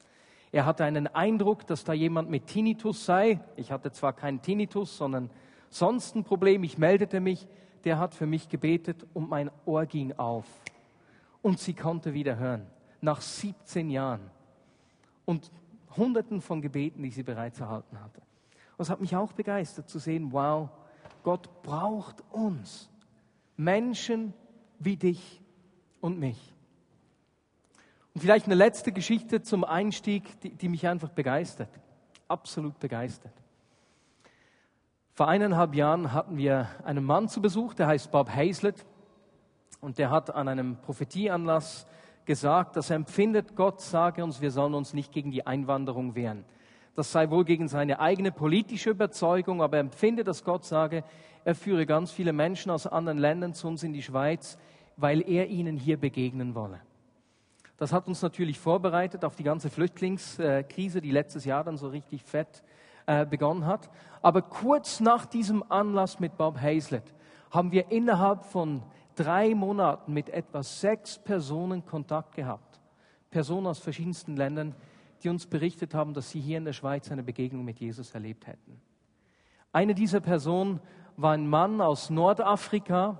Er 0.52 0.64
hatte 0.64 0.84
einen 0.84 1.08
Eindruck, 1.08 1.66
dass 1.66 1.84
da 1.84 1.92
jemand 1.92 2.30
mit 2.30 2.46
Tinnitus 2.46 3.04
sei. 3.04 3.40
Ich 3.56 3.72
hatte 3.72 3.90
zwar 3.90 4.12
keinen 4.12 4.40
Tinnitus, 4.40 4.96
sondern 4.96 5.30
sonst 5.68 6.14
ein 6.14 6.24
Problem. 6.24 6.62
Ich 6.62 6.78
meldete 6.78 7.20
mich. 7.20 7.46
Der 7.84 7.98
hat 7.98 8.14
für 8.14 8.26
mich 8.26 8.48
gebetet 8.48 9.06
und 9.12 9.28
mein 9.28 9.50
Ohr 9.64 9.86
ging 9.86 10.12
auf. 10.12 10.46
Und 11.42 11.58
sie 11.58 11.74
konnte 11.74 12.14
wieder 12.14 12.36
hören. 12.36 12.66
Nach 13.00 13.20
17 13.20 13.90
Jahren. 13.90 14.30
Und 15.24 15.50
Hunderten 15.96 16.40
von 16.40 16.62
Gebeten, 16.62 17.02
die 17.02 17.10
sie 17.10 17.22
bereits 17.22 17.60
erhalten 17.60 18.00
hatte. 18.00 18.22
Es 18.78 18.90
hat 18.90 19.00
mich 19.00 19.16
auch 19.16 19.32
begeistert 19.32 19.88
zu 19.88 19.98
sehen, 19.98 20.32
wow, 20.32 20.68
Gott 21.24 21.62
braucht 21.62 22.22
uns. 22.30 22.88
Menschen 23.56 24.32
wie 24.78 24.96
dich 24.96 25.42
und 26.00 26.18
mich. 26.18 26.54
Und 28.14 28.20
vielleicht 28.20 28.46
eine 28.46 28.54
letzte 28.54 28.92
Geschichte 28.92 29.42
zum 29.42 29.64
Einstieg, 29.64 30.40
die, 30.40 30.50
die 30.50 30.68
mich 30.68 30.86
einfach 30.86 31.10
begeistert. 31.10 31.68
Absolut 32.28 32.78
begeistert. 32.78 33.32
Vor 35.12 35.26
eineinhalb 35.26 35.74
Jahren 35.74 36.12
hatten 36.12 36.36
wir 36.36 36.68
einen 36.84 37.04
Mann 37.04 37.28
zu 37.28 37.42
Besuch, 37.42 37.74
der 37.74 37.88
heißt 37.88 38.12
Bob 38.12 38.30
Hazlett. 38.30 38.86
Und 39.80 39.98
der 39.98 40.10
hat 40.10 40.34
an 40.34 40.46
einem 40.46 40.76
Prophetieanlass 40.76 41.86
gesagt, 42.24 42.76
dass 42.76 42.90
er 42.90 42.96
empfindet, 42.96 43.56
Gott 43.56 43.80
sage 43.80 44.22
uns, 44.22 44.40
wir 44.40 44.50
sollen 44.50 44.74
uns 44.74 44.94
nicht 44.94 45.12
gegen 45.12 45.30
die 45.30 45.46
Einwanderung 45.46 46.14
wehren. 46.14 46.44
Das 46.98 47.12
sei 47.12 47.30
wohl 47.30 47.44
gegen 47.44 47.68
seine 47.68 48.00
eigene 48.00 48.32
politische 48.32 48.90
Überzeugung, 48.90 49.62
aber 49.62 49.76
er 49.76 49.82
empfindet, 49.82 50.26
dass 50.26 50.42
Gott 50.42 50.64
sage, 50.64 51.04
er 51.44 51.54
führe 51.54 51.86
ganz 51.86 52.10
viele 52.10 52.32
Menschen 52.32 52.72
aus 52.72 52.88
anderen 52.88 53.18
Ländern 53.18 53.54
zu 53.54 53.68
uns 53.68 53.84
in 53.84 53.92
die 53.92 54.02
Schweiz, 54.02 54.58
weil 54.96 55.20
er 55.20 55.46
ihnen 55.46 55.76
hier 55.76 55.96
begegnen 55.96 56.56
wolle. 56.56 56.80
Das 57.76 57.92
hat 57.92 58.08
uns 58.08 58.20
natürlich 58.20 58.58
vorbereitet 58.58 59.24
auf 59.24 59.36
die 59.36 59.44
ganze 59.44 59.70
Flüchtlingskrise, 59.70 61.00
die 61.00 61.12
letztes 61.12 61.44
Jahr 61.44 61.62
dann 61.62 61.76
so 61.76 61.86
richtig 61.86 62.24
fett 62.24 62.64
äh, 63.06 63.24
begonnen 63.24 63.64
hat. 63.64 63.88
Aber 64.20 64.42
kurz 64.42 64.98
nach 64.98 65.24
diesem 65.24 65.62
Anlass 65.70 66.18
mit 66.18 66.36
Bob 66.36 66.60
Hazlett 66.60 67.14
haben 67.52 67.70
wir 67.70 67.92
innerhalb 67.92 68.44
von 68.44 68.82
drei 69.14 69.54
Monaten 69.54 70.12
mit 70.12 70.30
etwa 70.30 70.64
sechs 70.64 71.16
Personen 71.16 71.86
Kontakt 71.86 72.34
gehabt. 72.34 72.80
Personen 73.30 73.68
aus 73.68 73.78
verschiedensten 73.78 74.36
Ländern, 74.36 74.74
die 75.24 75.28
uns 75.28 75.46
berichtet 75.46 75.94
haben, 75.94 76.14
dass 76.14 76.30
sie 76.30 76.40
hier 76.40 76.58
in 76.58 76.64
der 76.64 76.72
Schweiz 76.72 77.10
eine 77.10 77.22
Begegnung 77.22 77.64
mit 77.64 77.80
Jesus 77.80 78.14
erlebt 78.14 78.46
hätten. 78.46 78.80
Eine 79.72 79.94
dieser 79.94 80.20
Personen 80.20 80.80
war 81.16 81.32
ein 81.32 81.48
Mann 81.48 81.80
aus 81.80 82.10
Nordafrika. 82.10 83.18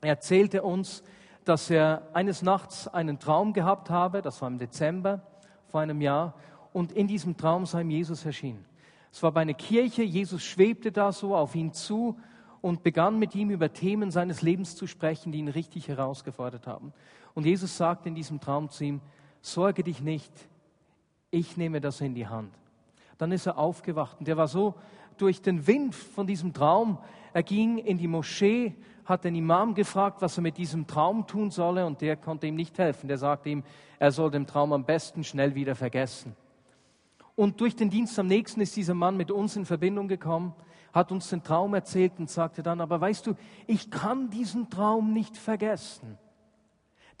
Er 0.00 0.10
erzählte 0.10 0.62
uns, 0.62 1.02
dass 1.44 1.70
er 1.70 2.08
eines 2.12 2.42
Nachts 2.42 2.88
einen 2.88 3.18
Traum 3.18 3.52
gehabt 3.52 3.88
habe, 3.88 4.20
das 4.20 4.42
war 4.42 4.48
im 4.48 4.58
Dezember 4.58 5.22
vor 5.66 5.80
einem 5.80 6.00
Jahr, 6.00 6.34
und 6.72 6.92
in 6.92 7.06
diesem 7.06 7.36
Traum 7.36 7.64
sei 7.66 7.80
ihm 7.80 7.90
Jesus 7.90 8.24
erschienen. 8.26 8.64
Es 9.12 9.22
war 9.22 9.32
bei 9.32 9.40
einer 9.40 9.54
Kirche, 9.54 10.02
Jesus 10.02 10.42
schwebte 10.42 10.92
da 10.92 11.10
so 11.10 11.34
auf 11.34 11.54
ihn 11.54 11.72
zu 11.72 12.18
und 12.60 12.82
begann 12.82 13.18
mit 13.18 13.34
ihm 13.34 13.50
über 13.50 13.72
Themen 13.72 14.10
seines 14.10 14.42
Lebens 14.42 14.76
zu 14.76 14.86
sprechen, 14.86 15.32
die 15.32 15.38
ihn 15.38 15.48
richtig 15.48 15.88
herausgefordert 15.88 16.66
haben. 16.66 16.92
Und 17.34 17.46
Jesus 17.46 17.76
sagte 17.76 18.08
in 18.08 18.14
diesem 18.14 18.40
Traum 18.40 18.68
zu 18.68 18.84
ihm, 18.84 19.00
sorge 19.40 19.84
dich 19.84 20.00
nicht, 20.02 20.32
ich 21.36 21.56
nehme 21.56 21.80
das 21.80 22.00
in 22.00 22.14
die 22.14 22.26
Hand. 22.26 22.52
Dann 23.18 23.30
ist 23.30 23.46
er 23.46 23.58
aufgewacht 23.58 24.16
und 24.18 24.28
er 24.28 24.36
war 24.36 24.48
so 24.48 24.74
durch 25.18 25.42
den 25.42 25.66
Wind 25.66 25.94
von 25.94 26.26
diesem 26.26 26.52
Traum. 26.52 26.98
Er 27.32 27.42
ging 27.42 27.78
in 27.78 27.98
die 27.98 28.08
Moschee, 28.08 28.74
hat 29.04 29.24
den 29.24 29.34
Imam 29.34 29.74
gefragt, 29.74 30.20
was 30.20 30.38
er 30.38 30.42
mit 30.42 30.56
diesem 30.56 30.86
Traum 30.86 31.26
tun 31.26 31.50
solle 31.50 31.86
und 31.86 32.00
der 32.00 32.16
konnte 32.16 32.46
ihm 32.46 32.56
nicht 32.56 32.78
helfen. 32.78 33.08
Der 33.08 33.18
sagte 33.18 33.50
ihm, 33.50 33.62
er 33.98 34.12
soll 34.12 34.30
den 34.30 34.46
Traum 34.46 34.72
am 34.72 34.84
besten 34.84 35.24
schnell 35.24 35.54
wieder 35.54 35.74
vergessen. 35.74 36.34
Und 37.34 37.60
durch 37.60 37.76
den 37.76 37.90
Dienst 37.90 38.18
am 38.18 38.26
nächsten 38.26 38.60
ist 38.62 38.74
dieser 38.74 38.94
Mann 38.94 39.16
mit 39.16 39.30
uns 39.30 39.56
in 39.56 39.66
Verbindung 39.66 40.08
gekommen, 40.08 40.54
hat 40.92 41.12
uns 41.12 41.28
den 41.28 41.42
Traum 41.42 41.74
erzählt 41.74 42.14
und 42.18 42.30
sagte 42.30 42.62
dann, 42.62 42.80
aber 42.80 43.00
weißt 43.00 43.26
du, 43.26 43.34
ich 43.66 43.90
kann 43.90 44.30
diesen 44.30 44.70
Traum 44.70 45.12
nicht 45.12 45.36
vergessen. 45.36 46.16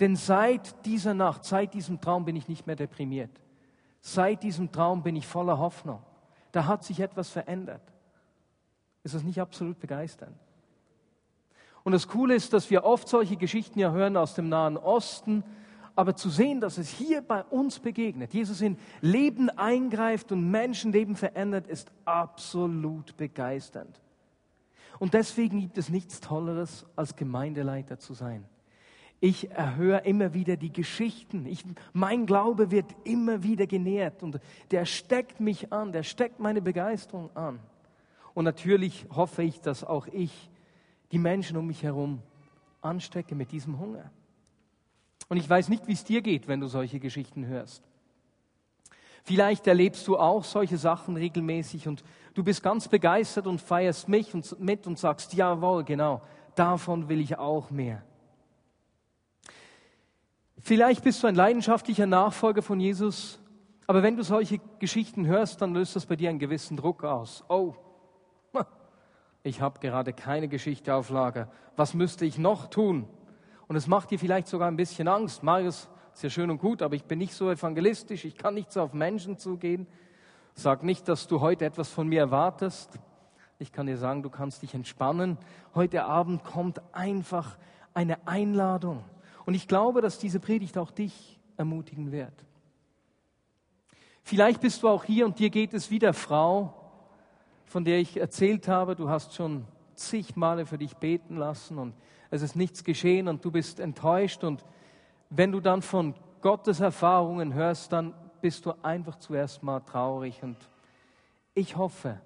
Denn 0.00 0.16
seit 0.16 0.86
dieser 0.86 1.12
Nacht, 1.12 1.44
seit 1.44 1.74
diesem 1.74 2.00
Traum 2.00 2.24
bin 2.24 2.36
ich 2.36 2.48
nicht 2.48 2.66
mehr 2.66 2.76
deprimiert. 2.76 3.30
Seit 4.08 4.44
diesem 4.44 4.70
Traum 4.70 5.02
bin 5.02 5.16
ich 5.16 5.26
voller 5.26 5.58
Hoffnung. 5.58 6.00
Da 6.52 6.66
hat 6.66 6.84
sich 6.84 7.00
etwas 7.00 7.28
verändert. 7.28 7.82
Ist 9.02 9.16
das 9.16 9.24
nicht 9.24 9.40
absolut 9.40 9.80
begeisternd? 9.80 10.36
Und 11.82 11.90
das 11.90 12.06
Coole 12.06 12.36
ist, 12.36 12.52
dass 12.52 12.70
wir 12.70 12.84
oft 12.84 13.08
solche 13.08 13.36
Geschichten 13.36 13.80
ja 13.80 13.90
hören 13.90 14.16
aus 14.16 14.34
dem 14.34 14.48
Nahen 14.48 14.76
Osten, 14.76 15.42
aber 15.96 16.14
zu 16.14 16.30
sehen, 16.30 16.60
dass 16.60 16.78
es 16.78 16.88
hier 16.88 17.20
bei 17.20 17.42
uns 17.42 17.80
begegnet, 17.80 18.32
Jesus 18.32 18.60
in 18.60 18.78
Leben 19.00 19.50
eingreift 19.50 20.30
und 20.30 20.52
Menschenleben 20.52 21.16
verändert, 21.16 21.66
ist 21.66 21.90
absolut 22.04 23.16
begeisternd. 23.16 24.00
Und 25.00 25.14
deswegen 25.14 25.58
gibt 25.58 25.78
es 25.78 25.88
nichts 25.88 26.20
Tolleres, 26.20 26.86
als 26.94 27.16
Gemeindeleiter 27.16 27.98
zu 27.98 28.14
sein. 28.14 28.44
Ich 29.20 29.50
erhöre 29.50 30.00
immer 30.00 30.34
wieder 30.34 30.56
die 30.56 30.72
Geschichten. 30.72 31.46
Ich, 31.46 31.64
mein 31.92 32.26
Glaube 32.26 32.70
wird 32.70 32.94
immer 33.04 33.42
wieder 33.42 33.66
genährt 33.66 34.22
und 34.22 34.38
der 34.70 34.84
steckt 34.84 35.40
mich 35.40 35.72
an, 35.72 35.92
der 35.92 36.02
steckt 36.02 36.38
meine 36.38 36.60
Begeisterung 36.60 37.34
an. 37.34 37.58
Und 38.34 38.44
natürlich 38.44 39.06
hoffe 39.10 39.42
ich, 39.42 39.60
dass 39.60 39.82
auch 39.82 40.06
ich 40.08 40.50
die 41.12 41.18
Menschen 41.18 41.56
um 41.56 41.66
mich 41.66 41.82
herum 41.82 42.20
anstecke 42.82 43.34
mit 43.34 43.52
diesem 43.52 43.78
Hunger. 43.78 44.10
Und 45.28 45.38
ich 45.38 45.48
weiß 45.48 45.70
nicht, 45.70 45.86
wie 45.86 45.92
es 45.92 46.04
dir 46.04 46.20
geht, 46.20 46.46
wenn 46.46 46.60
du 46.60 46.66
solche 46.66 47.00
Geschichten 47.00 47.46
hörst. 47.46 47.82
Vielleicht 49.24 49.66
erlebst 49.66 50.06
du 50.06 50.18
auch 50.18 50.44
solche 50.44 50.78
Sachen 50.78 51.16
regelmäßig 51.16 51.88
und 51.88 52.04
du 52.34 52.44
bist 52.44 52.62
ganz 52.62 52.86
begeistert 52.86 53.48
und 53.48 53.60
feierst 53.60 54.08
mich 54.08 54.32
und, 54.34 54.60
mit 54.60 54.86
und 54.86 54.98
sagst, 54.98 55.34
jawohl, 55.34 55.82
genau, 55.82 56.22
davon 56.54 57.08
will 57.08 57.20
ich 57.20 57.36
auch 57.36 57.70
mehr. 57.70 58.04
Vielleicht 60.66 61.04
bist 61.04 61.22
du 61.22 61.28
ein 61.28 61.36
leidenschaftlicher 61.36 62.06
Nachfolger 62.06 62.60
von 62.60 62.80
Jesus, 62.80 63.38
aber 63.86 64.02
wenn 64.02 64.16
du 64.16 64.24
solche 64.24 64.58
Geschichten 64.80 65.24
hörst, 65.24 65.62
dann 65.62 65.72
löst 65.72 65.94
das 65.94 66.06
bei 66.06 66.16
dir 66.16 66.28
einen 66.28 66.40
gewissen 66.40 66.76
Druck 66.76 67.04
aus. 67.04 67.44
Oh, 67.48 67.76
ich 69.44 69.60
habe 69.60 69.78
gerade 69.78 70.12
keine 70.12 70.48
Geschichte 70.48 70.92
auf 70.92 71.08
Lager. 71.10 71.48
Was 71.76 71.94
müsste 71.94 72.24
ich 72.24 72.36
noch 72.36 72.66
tun? 72.66 73.08
Und 73.68 73.76
es 73.76 73.86
macht 73.86 74.10
dir 74.10 74.18
vielleicht 74.18 74.48
sogar 74.48 74.66
ein 74.66 74.74
bisschen 74.74 75.06
Angst. 75.06 75.44
Marius, 75.44 75.88
ist 76.14 76.24
ja 76.24 76.30
schön 76.30 76.50
und 76.50 76.58
gut, 76.58 76.82
aber 76.82 76.96
ich 76.96 77.04
bin 77.04 77.20
nicht 77.20 77.34
so 77.34 77.48
evangelistisch, 77.48 78.24
ich 78.24 78.36
kann 78.36 78.54
nicht 78.54 78.72
so 78.72 78.82
auf 78.82 78.92
Menschen 78.92 79.38
zugehen. 79.38 79.86
Sag 80.54 80.82
nicht, 80.82 81.06
dass 81.06 81.28
du 81.28 81.40
heute 81.40 81.64
etwas 81.64 81.90
von 81.90 82.08
mir 82.08 82.18
erwartest. 82.18 82.98
Ich 83.60 83.70
kann 83.70 83.86
dir 83.86 83.98
sagen, 83.98 84.24
du 84.24 84.30
kannst 84.30 84.62
dich 84.62 84.74
entspannen. 84.74 85.38
Heute 85.76 86.06
Abend 86.06 86.42
kommt 86.42 86.82
einfach 86.92 87.56
eine 87.94 88.26
Einladung. 88.26 89.04
Und 89.46 89.54
ich 89.54 89.68
glaube, 89.68 90.02
dass 90.02 90.18
diese 90.18 90.40
Predigt 90.40 90.76
auch 90.76 90.90
dich 90.90 91.40
ermutigen 91.56 92.12
wird. 92.12 92.44
Vielleicht 94.22 94.60
bist 94.60 94.82
du 94.82 94.88
auch 94.88 95.04
hier 95.04 95.24
und 95.24 95.38
dir 95.38 95.50
geht 95.50 95.72
es 95.72 95.90
wie 95.90 96.00
der 96.00 96.12
Frau, 96.12 96.74
von 97.64 97.84
der 97.84 97.98
ich 97.98 98.18
erzählt 98.18 98.66
habe. 98.66 98.96
Du 98.96 99.08
hast 99.08 99.34
schon 99.34 99.64
zig 99.94 100.34
Male 100.34 100.66
für 100.66 100.78
dich 100.78 100.96
beten 100.96 101.36
lassen 101.36 101.78
und 101.78 101.94
es 102.30 102.42
ist 102.42 102.56
nichts 102.56 102.82
geschehen 102.82 103.28
und 103.28 103.44
du 103.44 103.52
bist 103.52 103.78
enttäuscht 103.78 104.42
und 104.42 104.64
wenn 105.30 105.52
du 105.52 105.60
dann 105.60 105.80
von 105.80 106.14
Gottes 106.40 106.80
Erfahrungen 106.80 107.54
hörst, 107.54 107.92
dann 107.92 108.14
bist 108.40 108.66
du 108.66 108.72
einfach 108.82 109.16
zuerst 109.16 109.62
mal 109.62 109.80
traurig 109.80 110.42
und 110.42 110.56
ich 111.54 111.76
hoffe, 111.76 112.20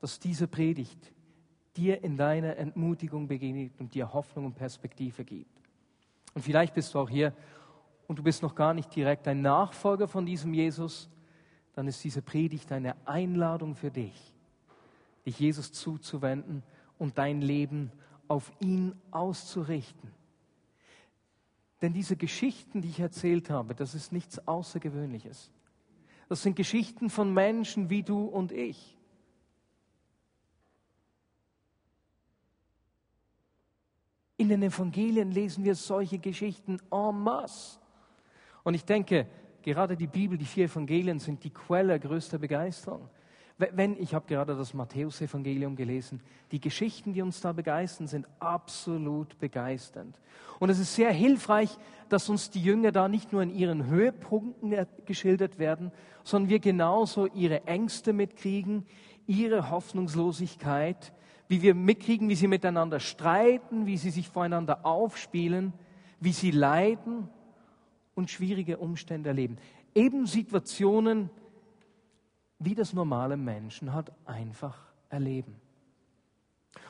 dass 0.00 0.18
diese 0.18 0.48
Predigt 0.48 1.12
dir 1.76 2.02
in 2.02 2.16
deiner 2.16 2.56
Entmutigung 2.56 3.28
begegnet 3.28 3.72
und 3.78 3.94
dir 3.94 4.12
Hoffnung 4.12 4.46
und 4.46 4.54
Perspektive 4.54 5.24
gibt. 5.24 5.51
Und 6.34 6.42
vielleicht 6.42 6.74
bist 6.74 6.94
du 6.94 6.98
auch 6.98 7.10
hier 7.10 7.34
und 8.06 8.18
du 8.18 8.22
bist 8.22 8.42
noch 8.42 8.54
gar 8.54 8.74
nicht 8.74 8.94
direkt 8.94 9.28
ein 9.28 9.42
Nachfolger 9.42 10.08
von 10.08 10.26
diesem 10.26 10.54
Jesus, 10.54 11.08
dann 11.74 11.86
ist 11.86 12.02
diese 12.04 12.22
Predigt 12.22 12.70
eine 12.72 12.94
Einladung 13.06 13.74
für 13.74 13.90
dich, 13.90 14.34
dich 15.24 15.38
Jesus 15.38 15.72
zuzuwenden 15.72 16.62
und 16.98 17.18
dein 17.18 17.40
Leben 17.40 17.92
auf 18.28 18.52
ihn 18.60 18.94
auszurichten. 19.10 20.10
Denn 21.80 21.92
diese 21.92 22.16
Geschichten, 22.16 22.80
die 22.80 22.88
ich 22.88 23.00
erzählt 23.00 23.50
habe, 23.50 23.74
das 23.74 23.94
ist 23.94 24.12
nichts 24.12 24.46
Außergewöhnliches. 24.46 25.50
Das 26.28 26.42
sind 26.42 26.54
Geschichten 26.54 27.10
von 27.10 27.34
Menschen 27.34 27.90
wie 27.90 28.02
du 28.02 28.24
und 28.24 28.52
ich. 28.52 28.96
In 34.36 34.48
den 34.48 34.62
Evangelien 34.62 35.30
lesen 35.30 35.64
wir 35.64 35.74
solche 35.74 36.18
Geschichten 36.18 36.78
en 36.90 37.18
masse. 37.22 37.78
Und 38.62 38.74
ich 38.74 38.84
denke, 38.84 39.26
gerade 39.62 39.96
die 39.96 40.06
Bibel, 40.06 40.38
die 40.38 40.44
vier 40.44 40.66
Evangelien 40.66 41.18
sind 41.18 41.44
die 41.44 41.50
Quelle 41.50 41.98
größter 41.98 42.38
Begeisterung. 42.38 43.08
Wenn, 43.58 43.96
ich 44.00 44.14
habe 44.14 44.26
gerade 44.26 44.56
das 44.56 44.74
Matthäusevangelium 44.74 45.76
gelesen, 45.76 46.20
die 46.50 46.60
Geschichten, 46.60 47.12
die 47.12 47.22
uns 47.22 47.40
da 47.40 47.52
begeistern, 47.52 48.08
sind 48.08 48.26
absolut 48.40 49.38
begeisternd. 49.38 50.18
Und 50.58 50.70
es 50.70 50.78
ist 50.78 50.94
sehr 50.94 51.12
hilfreich, 51.12 51.76
dass 52.08 52.28
uns 52.28 52.50
die 52.50 52.62
Jünger 52.62 52.90
da 52.90 53.08
nicht 53.08 53.32
nur 53.32 53.42
in 53.42 53.54
ihren 53.54 53.86
Höhepunkten 53.86 54.74
geschildert 55.04 55.58
werden, 55.58 55.92
sondern 56.24 56.50
wir 56.50 56.58
genauso 56.58 57.26
ihre 57.26 57.64
Ängste 57.66 58.12
mitkriegen, 58.12 58.84
ihre 59.26 59.70
Hoffnungslosigkeit, 59.70 61.12
wie 61.52 61.60
wir 61.60 61.74
mitkriegen, 61.74 62.30
wie 62.30 62.34
sie 62.34 62.48
miteinander 62.48 62.98
streiten, 62.98 63.84
wie 63.84 63.98
sie 63.98 64.08
sich 64.08 64.26
voreinander 64.26 64.86
aufspielen, 64.86 65.74
wie 66.18 66.32
sie 66.32 66.50
leiden 66.50 67.28
und 68.14 68.30
schwierige 68.30 68.78
Umstände 68.78 69.28
erleben. 69.28 69.58
Eben 69.94 70.24
Situationen, 70.24 71.28
wie 72.58 72.74
das 72.74 72.94
normale 72.94 73.36
Menschen 73.36 73.92
hat 73.92 74.12
einfach 74.24 74.78
erleben. 75.10 75.54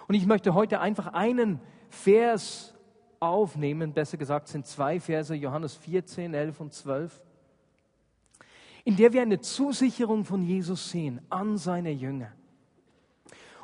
Und 0.07 0.15
ich 0.15 0.27
möchte 0.27 0.55
heute 0.55 0.79
einfach 0.79 1.09
einen 1.09 1.59
Vers 1.89 2.73
aufnehmen, 3.19 3.93
besser 3.93 4.17
gesagt 4.17 4.47
sind 4.47 4.65
zwei 4.69 5.01
Verse, 5.01 5.35
Johannes 5.35 5.75
14, 5.75 6.35
11 6.35 6.61
und 6.61 6.73
12, 6.73 7.21
in 8.85 8.95
der 8.95 9.13
wir 9.13 9.23
eine 9.23 9.41
Zusicherung 9.41 10.25
von 10.25 10.45
Jesus 10.45 10.89
sehen 10.89 11.21
an 11.31 11.59
seine 11.59 11.91
Jünger. 11.91 12.31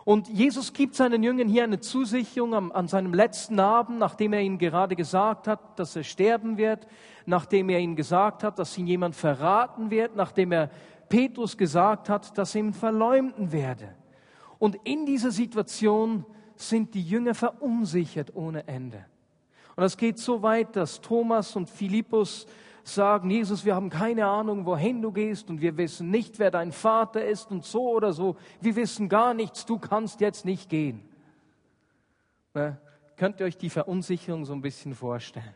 Und 0.09 0.29
Jesus 0.29 0.73
gibt 0.73 0.95
seinen 0.95 1.23
Jüngern 1.23 1.49
hier 1.49 1.65
eine 1.65 1.81
Zusicherung 1.81 2.55
an, 2.55 2.73
an, 2.73 2.89
seinem 2.89 3.13
letzten 3.13 3.61
Abend, 3.61 3.99
nachdem 3.99 4.33
er 4.33 4.41
ihnen 4.41 4.57
gerade 4.57 4.97
gesagt 4.97 5.47
hat, 5.47 5.79
dass 5.79 5.97
er 5.97 6.03
sterben 6.03 6.57
wird, 6.57 6.87
nachdem 7.27 7.69
er 7.69 7.79
ihnen 7.79 7.95
gesagt 7.95 8.43
hat, 8.43 8.59
dass 8.59 8.79
ihn 8.79 8.87
jemand 8.87 9.15
verraten 9.15 9.91
wird, 9.91 10.17
nachdem 10.17 10.53
er 10.53 10.71
Petrus 11.11 11.59
gesagt 11.59 12.09
hat, 12.09 12.39
dass 12.39 12.55
er 12.55 12.63
ihn 12.63 12.73
verleumden 12.73 13.53
werde. 13.53 13.95
Und 14.59 14.77
in 14.85 15.05
dieser 15.05 15.31
Situation 15.31 16.25
sind 16.57 16.95
die 16.95 17.03
Jünger 17.03 17.35
verunsichert 17.35 18.35
ohne 18.35 18.67
Ende. 18.67 19.05
Und 19.77 19.85
es 19.85 19.99
geht 19.99 20.19
so 20.19 20.41
weit, 20.41 20.75
dass 20.75 21.03
Thomas 21.03 21.55
und 21.55 21.69
Philippus 21.69 22.47
sagen, 22.95 23.31
Jesus, 23.31 23.65
wir 23.65 23.75
haben 23.75 23.91
keine 23.91 24.27
Ahnung, 24.27 24.67
wohin 24.67 25.03
du 25.03 25.13
gehst 25.13 25.51
und 25.51 25.61
wir 25.61 25.77
wissen 25.77 26.11
nicht, 26.11 26.39
wer 26.39 26.51
dein 26.51 26.73
Vater 26.73 27.25
ist 27.25 27.51
und 27.51 27.65
so 27.65 27.91
oder 27.91 28.13
so. 28.13 28.37
Wir 28.61 28.77
wissen 28.77 29.09
gar 29.09 29.35
nichts, 29.35 29.67
du 29.67 29.79
kannst 29.79 30.21
jetzt 30.21 30.45
nicht 30.45 30.69
gehen. 30.69 31.03
Ne? 32.55 32.79
Könnt 33.17 33.41
ihr 33.41 33.47
euch 33.47 33.57
die 33.57 33.71
Verunsicherung 33.71 34.45
so 34.45 34.53
ein 34.53 34.63
bisschen 34.63 34.95
vorstellen? 34.95 35.55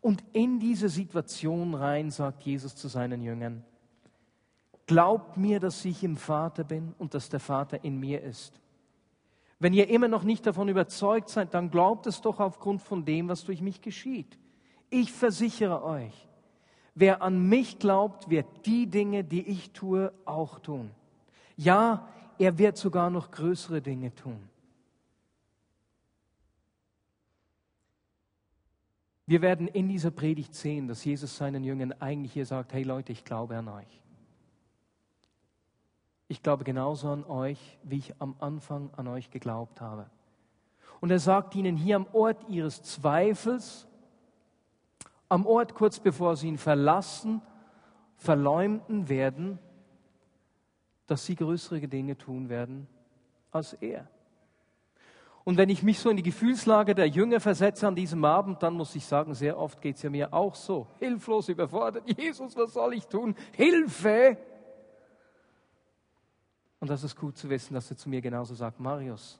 Und 0.00 0.22
in 0.32 0.58
diese 0.58 0.88
Situation 0.88 1.74
rein 1.74 2.10
sagt 2.10 2.42
Jesus 2.42 2.76
zu 2.76 2.88
seinen 2.88 3.22
Jüngern, 3.22 3.64
Glaubt 4.86 5.36
mir, 5.36 5.58
dass 5.58 5.84
ich 5.84 6.04
im 6.04 6.16
Vater 6.16 6.62
bin 6.62 6.94
und 6.98 7.12
dass 7.14 7.28
der 7.28 7.40
Vater 7.40 7.82
in 7.84 7.98
mir 7.98 8.22
ist. 8.22 8.60
Wenn 9.58 9.72
ihr 9.72 9.88
immer 9.88 10.06
noch 10.06 10.22
nicht 10.22 10.46
davon 10.46 10.68
überzeugt 10.68 11.28
seid, 11.28 11.54
dann 11.54 11.70
glaubt 11.70 12.06
es 12.06 12.20
doch 12.20 12.38
aufgrund 12.38 12.82
von 12.82 13.04
dem, 13.04 13.28
was 13.28 13.44
durch 13.44 13.60
mich 13.60 13.80
geschieht. 13.80 14.38
Ich 14.88 15.12
versichere 15.12 15.82
euch, 15.82 16.25
wer 16.96 17.22
an 17.22 17.48
mich 17.48 17.78
glaubt, 17.78 18.28
wird 18.28 18.46
die 18.64 18.88
Dinge, 18.88 19.22
die 19.22 19.46
ich 19.46 19.70
tue, 19.70 20.12
auch 20.24 20.58
tun. 20.58 20.90
Ja, 21.56 22.08
er 22.38 22.58
wird 22.58 22.76
sogar 22.76 23.10
noch 23.10 23.30
größere 23.30 23.80
Dinge 23.80 24.12
tun. 24.14 24.48
Wir 29.26 29.42
werden 29.42 29.68
in 29.68 29.88
dieser 29.88 30.10
Predigt 30.10 30.54
sehen, 30.54 30.88
dass 30.88 31.04
Jesus 31.04 31.36
seinen 31.36 31.64
Jüngern 31.64 31.92
eigentlich 32.00 32.32
hier 32.32 32.46
sagt, 32.46 32.72
hey 32.72 32.82
Leute, 32.82 33.12
ich 33.12 33.24
glaube 33.24 33.56
an 33.56 33.68
euch. 33.68 34.00
Ich 36.28 36.42
glaube 36.42 36.64
genauso 36.64 37.10
an 37.10 37.24
euch, 37.24 37.78
wie 37.82 37.98
ich 37.98 38.14
am 38.20 38.36
Anfang 38.38 38.90
an 38.96 39.08
euch 39.08 39.30
geglaubt 39.30 39.80
habe. 39.80 40.06
Und 41.00 41.10
er 41.10 41.18
sagt 41.18 41.54
ihnen 41.54 41.76
hier 41.76 41.96
am 41.96 42.06
Ort 42.12 42.48
ihres 42.48 42.82
Zweifels, 42.82 43.86
am 45.28 45.46
Ort 45.46 45.74
kurz 45.74 46.00
bevor 46.00 46.36
sie 46.36 46.48
ihn 46.48 46.58
verlassen, 46.58 47.42
verleumden 48.16 49.08
werden, 49.08 49.58
dass 51.06 51.24
sie 51.24 51.36
größere 51.36 51.88
Dinge 51.88 52.16
tun 52.16 52.48
werden 52.48 52.86
als 53.50 53.72
er. 53.74 54.08
Und 55.44 55.56
wenn 55.56 55.68
ich 55.68 55.84
mich 55.84 56.00
so 56.00 56.10
in 56.10 56.16
die 56.16 56.24
Gefühlslage 56.24 56.94
der 56.96 57.06
Jünger 57.06 57.38
versetze 57.38 57.86
an 57.86 57.94
diesem 57.94 58.24
Abend, 58.24 58.64
dann 58.64 58.74
muss 58.74 58.96
ich 58.96 59.06
sagen, 59.06 59.32
sehr 59.32 59.56
oft 59.56 59.80
geht 59.80 59.94
es 59.94 60.02
ja 60.02 60.10
mir 60.10 60.34
auch 60.34 60.56
so. 60.56 60.88
Hilflos, 60.98 61.48
überfordert. 61.48 62.02
Jesus, 62.18 62.56
was 62.56 62.72
soll 62.72 62.94
ich 62.94 63.06
tun? 63.06 63.36
Hilfe! 63.52 64.36
Und 66.80 66.90
das 66.90 67.04
ist 67.04 67.16
gut 67.16 67.36
zu 67.36 67.48
wissen, 67.48 67.74
dass 67.74 67.88
er 67.90 67.96
zu 67.96 68.08
mir 68.08 68.20
genauso 68.20 68.54
sagt, 68.54 68.80
Marius, 68.80 69.38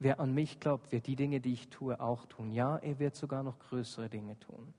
wer 0.00 0.18
an 0.18 0.34
mich 0.34 0.58
glaubt, 0.58 0.90
wird 0.90 1.06
die 1.06 1.14
Dinge, 1.14 1.40
die 1.40 1.52
ich 1.52 1.68
tue, 1.68 2.00
auch 2.00 2.26
tun. 2.26 2.50
Ja, 2.50 2.78
er 2.78 2.98
wird 2.98 3.14
sogar 3.14 3.42
noch 3.42 3.58
größere 3.58 4.08
Dinge 4.08 4.38
tun. 4.40 4.74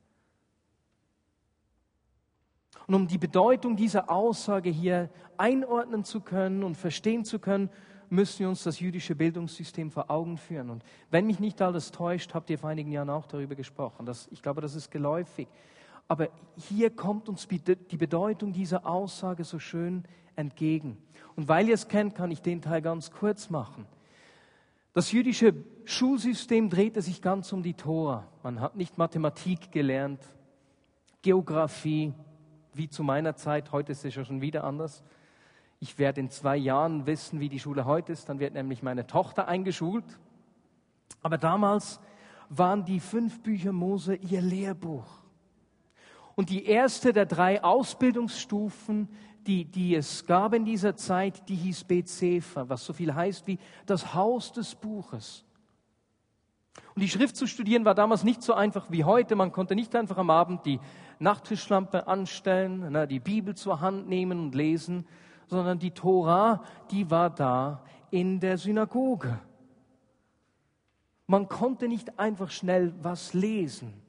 Und 2.88 2.96
um 2.96 3.08
die 3.08 3.20
Bedeutung 3.20 3.76
dieser 3.76 4.10
Aussage 4.10 4.70
hier 4.70 5.10
einordnen 5.38 6.04
zu 6.04 6.20
können 6.20 6.64
und 6.64 6.76
verstehen 6.76 7.24
zu 7.24 7.40
können, 7.40 7.70
müssen 8.10 8.40
wir 8.40 8.50
uns 8.50 8.64
das 8.64 8.80
jüdische 8.80 9.16
Bildungssystem 9.16 9.92
vor 9.92 10.12
Augen 10.12 10.38
führen. 10.38 10.70
Und 10.70 10.84
wenn 11.12 11.28
mich 11.28 11.40
nicht 11.40 11.62
alles 11.62 11.92
täuscht, 11.92 12.34
habt 12.34 12.50
ihr 12.50 12.60
vor 12.60 12.70
einigen 12.70 12.92
Jahren 12.92 13.10
auch 13.10 13.28
darüber 13.28 13.56
gesprochen. 13.56 14.06
Das, 14.06 14.28
ich 14.32 14.42
glaube, 14.42 14.60
das 14.60 14.76
ist 14.76 14.92
geläufig. 14.92 15.48
Aber 16.08 16.28
hier 16.58 16.90
kommt 16.90 17.30
uns 17.30 17.48
die 17.48 17.98
Bedeutung 17.98 18.52
dieser 18.52 18.86
Aussage 18.86 19.46
so 19.46 19.60
schön 19.60 20.04
entgegen. 20.36 20.98
Und 21.38 21.48
weil 21.48 21.70
ihr 21.70 21.76
es 21.76 21.88
kennt, 21.88 22.16
kann 22.16 22.32
ich 22.32 22.42
den 22.42 22.62
Teil 22.62 22.82
ganz 22.82 23.12
kurz 23.12 23.50
machen. 23.50 23.86
Das 24.94 25.12
jüdische 25.14 25.54
Schulsystem 25.86 26.70
drehte 26.70 27.02
sich 27.02 27.22
ganz 27.22 27.54
um 27.54 27.64
die 27.64 27.76
Tora. 27.76 28.28
Man 28.44 28.60
hat 28.60 28.76
nicht 28.76 28.98
Mathematik 28.98 29.72
gelernt, 29.72 30.22
Geografie, 31.22 32.14
wie 32.74 32.90
zu 32.90 33.04
meiner 33.04 33.36
Zeit. 33.36 33.72
Heute 33.72 33.94
ist 33.94 34.04
es 34.04 34.16
ja 34.16 34.26
schon 34.26 34.42
wieder 34.42 34.66
anders. 34.66 35.04
Ich 35.80 35.98
werde 35.98 36.20
in 36.20 36.30
zwei 36.30 36.58
Jahren 36.58 37.06
wissen, 37.06 37.40
wie 37.40 37.48
die 37.48 37.60
Schule 37.60 37.86
heute 37.86 38.12
ist. 38.12 38.28
Dann 38.28 38.40
wird 38.40 38.54
nämlich 38.54 38.84
meine 38.84 39.08
Tochter 39.08 39.48
eingeschult. 39.48 40.20
Aber 41.22 41.38
damals 41.38 42.02
waren 42.50 42.84
die 42.84 43.00
fünf 43.00 43.42
Bücher 43.42 43.72
Mose 43.72 44.16
ihr 44.16 44.42
Lehrbuch. 44.42 45.21
Und 46.36 46.50
die 46.50 46.66
erste 46.66 47.14
der 47.14 47.26
drei 47.26 47.64
Ausbildungsstufen 47.64 49.10
die, 49.48 49.66
die 49.66 49.96
es 49.96 50.26
gab 50.26 50.54
in 50.54 50.66
dieser 50.66 50.96
Zeit, 50.96 51.48
die 51.50 51.56
hieß 51.56 51.86
Bet 51.86 52.08
Sefer, 52.08 52.70
was 52.70 52.86
so 52.86 52.94
viel 52.94 53.14
heißt 53.14 53.48
wie 53.48 53.58
das 53.86 54.14
Haus 54.14 54.52
des 54.52 54.76
Buches. 54.76 55.44
Und 56.96 57.02
die 57.02 57.10
Schrift 57.10 57.36
zu 57.36 57.48
studieren 57.48 57.86
war 57.86 57.96
damals 57.96 58.24
nicht 58.24 58.44
so 58.44 58.54
einfach 58.54 58.92
wie 58.92 59.04
heute. 59.04 59.36
Man 59.36 59.52
konnte 59.52 59.76
nicht 59.76 59.96
einfach 59.96 60.18
am 60.18 60.30
Abend 60.30 60.66
die 60.66 60.80
Nachttischlampe 61.20 62.08
anstellen, 62.08 63.08
die 63.10 63.20
Bibel 63.20 63.56
zur 63.56 63.82
Hand 63.82 64.08
nehmen 64.08 64.40
und 64.40 64.56
lesen, 64.56 65.06
sondern 65.48 65.80
die 65.80 65.92
Tora, 65.92 66.64
die 66.92 67.10
war 67.10 67.30
da 67.30 67.84
in 68.10 68.40
der 68.40 68.58
Synagoge. 68.58 69.40
Man 71.28 71.48
konnte 71.48 71.88
nicht 71.88 72.20
einfach 72.20 72.52
schnell 72.52 72.94
was 73.02 73.34
lesen. 73.34 74.01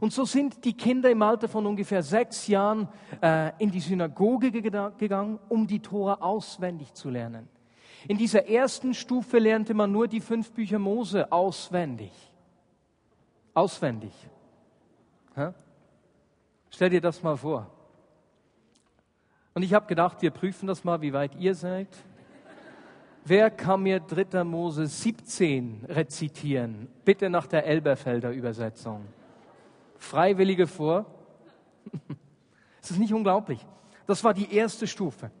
Und 0.00 0.12
so 0.12 0.24
sind 0.24 0.64
die 0.64 0.74
Kinder 0.74 1.10
im 1.10 1.22
Alter 1.22 1.48
von 1.48 1.66
ungefähr 1.66 2.02
sechs 2.02 2.46
Jahren 2.46 2.88
äh, 3.22 3.52
in 3.58 3.70
die 3.70 3.80
Synagoge 3.80 4.50
gegangen, 4.50 5.38
um 5.48 5.66
die 5.66 5.80
Tora 5.80 6.14
auswendig 6.20 6.92
zu 6.94 7.10
lernen. 7.10 7.48
In 8.08 8.18
dieser 8.18 8.46
ersten 8.46 8.94
Stufe 8.94 9.38
lernte 9.38 9.74
man 9.74 9.90
nur 9.90 10.06
die 10.06 10.20
fünf 10.20 10.52
Bücher 10.52 10.78
Mose 10.78 11.30
auswendig. 11.32 12.12
Auswendig. 13.54 14.12
Ha? 15.36 15.54
Stell 16.70 16.90
dir 16.90 17.00
das 17.00 17.22
mal 17.22 17.36
vor. 17.36 17.70
Und 19.54 19.62
ich 19.62 19.72
habe 19.72 19.86
gedacht, 19.86 20.20
wir 20.20 20.30
prüfen 20.30 20.66
das 20.66 20.84
mal, 20.84 21.00
wie 21.00 21.14
weit 21.14 21.34
ihr 21.36 21.54
seid. 21.54 21.88
Wer 23.24 23.50
kann 23.50 23.82
mir 23.82 23.98
3. 23.98 24.44
Mose 24.44 24.86
17 24.86 25.86
rezitieren? 25.88 26.88
Bitte 27.04 27.28
nach 27.30 27.46
der 27.46 27.64
Elberfelder 27.64 28.30
Übersetzung. 28.30 29.06
Freiwillige 30.06 30.66
vor. 30.66 31.06
Es 32.82 32.92
ist 32.92 33.00
nicht 33.00 33.12
unglaublich. 33.12 33.66
Das 34.06 34.22
war 34.22 34.32
die 34.32 34.54
erste 34.54 34.86
Stufe. 34.86 35.32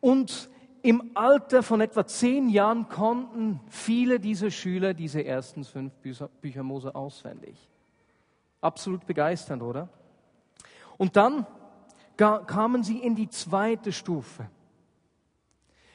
Und 0.00 0.50
im 0.82 1.12
Alter 1.14 1.62
von 1.62 1.80
etwa 1.80 2.04
zehn 2.04 2.48
Jahren 2.48 2.88
konnten 2.88 3.60
viele 3.68 4.18
dieser 4.18 4.50
Schüler 4.50 4.94
diese 4.94 5.24
ersten 5.24 5.62
fünf 5.62 5.92
Bücher, 5.98 6.28
Bücher 6.40 6.64
Mose 6.64 6.92
auswendig. 6.96 7.56
Absolut 8.60 9.06
begeisternd, 9.06 9.62
oder? 9.62 9.88
Und 10.98 11.16
dann 11.16 11.46
kamen 12.16 12.82
sie 12.82 12.98
in 12.98 13.14
die 13.14 13.28
zweite 13.28 13.92
Stufe. 13.92 14.48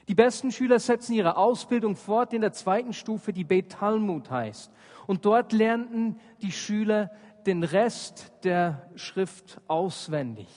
Die 0.08 0.16
besten 0.16 0.52
Schüler 0.52 0.80
setzen 0.80 1.14
ihre 1.14 1.36
Ausbildung 1.36 1.96
fort 1.96 2.34
in 2.34 2.42
der 2.42 2.54
zweiten 2.54 2.94
Stufe, 2.94 3.34
die 3.34 3.44
Bet 3.44 3.74
Talmud 3.74 4.32
heißt. 4.32 4.72
Und 5.06 5.26
dort 5.26 5.52
lernten 5.52 6.20
die 6.42 6.52
Schüler 6.52 7.12
den 7.46 7.64
Rest 7.64 8.32
der 8.44 8.90
Schrift 8.96 9.60
auswendig, 9.68 10.48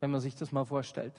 wenn 0.00 0.10
man 0.10 0.20
sich 0.20 0.34
das 0.34 0.52
mal 0.52 0.64
vorstellt. 0.64 1.14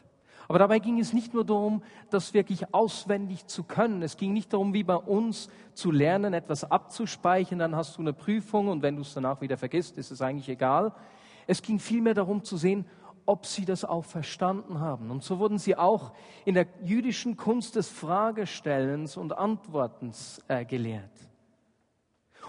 Aber 0.48 0.60
dabei 0.60 0.80
ging 0.80 1.00
es 1.00 1.14
nicht 1.14 1.34
nur 1.34 1.46
darum, 1.46 1.82
das 2.10 2.34
wirklich 2.34 2.74
auswendig 2.74 3.48
zu 3.48 3.64
können. 3.64 4.02
Es 4.02 4.18
ging 4.18 4.34
nicht 4.34 4.52
darum, 4.54 4.74
wie 4.74 4.84
bei 4.84 4.96
uns 4.96 5.50
zu 5.74 5.92
lernen, 5.92 6.34
etwas 6.34 6.70
abzuspeichern, 6.70 7.60
dann 7.60 7.76
hast 7.76 7.98
du 7.98 8.02
eine 8.02 8.12
Prüfung 8.12 8.68
und 8.68 8.82
wenn 8.82 8.96
du 8.96 9.04
es 9.04 9.14
danach 9.14 9.40
wieder 9.42 9.56
vergisst, 9.56 9.98
ist 9.98 10.12
es 10.12 10.22
eigentlich 10.22 10.50
egal. 10.50 10.94
Es 11.48 11.62
ging 11.62 11.80
vielmehr 11.80 12.14
darum 12.14 12.44
zu 12.44 12.58
sehen, 12.58 12.86
ob 13.32 13.46
sie 13.46 13.64
das 13.64 13.86
auch 13.86 14.04
verstanden 14.04 14.82
haben. 14.82 15.10
Und 15.10 15.24
so 15.24 15.40
wurden 15.40 15.58
sie 15.58 15.78
auch 15.78 16.12
in 16.44 16.54
der 16.54 16.68
jüdischen 16.84 17.38
Kunst 17.38 17.78
des 17.78 17.88
Fragestellens 17.88 19.16
und 19.16 19.32
Antwortens 19.32 20.42
äh, 20.50 20.66
gelehrt. 20.66 21.10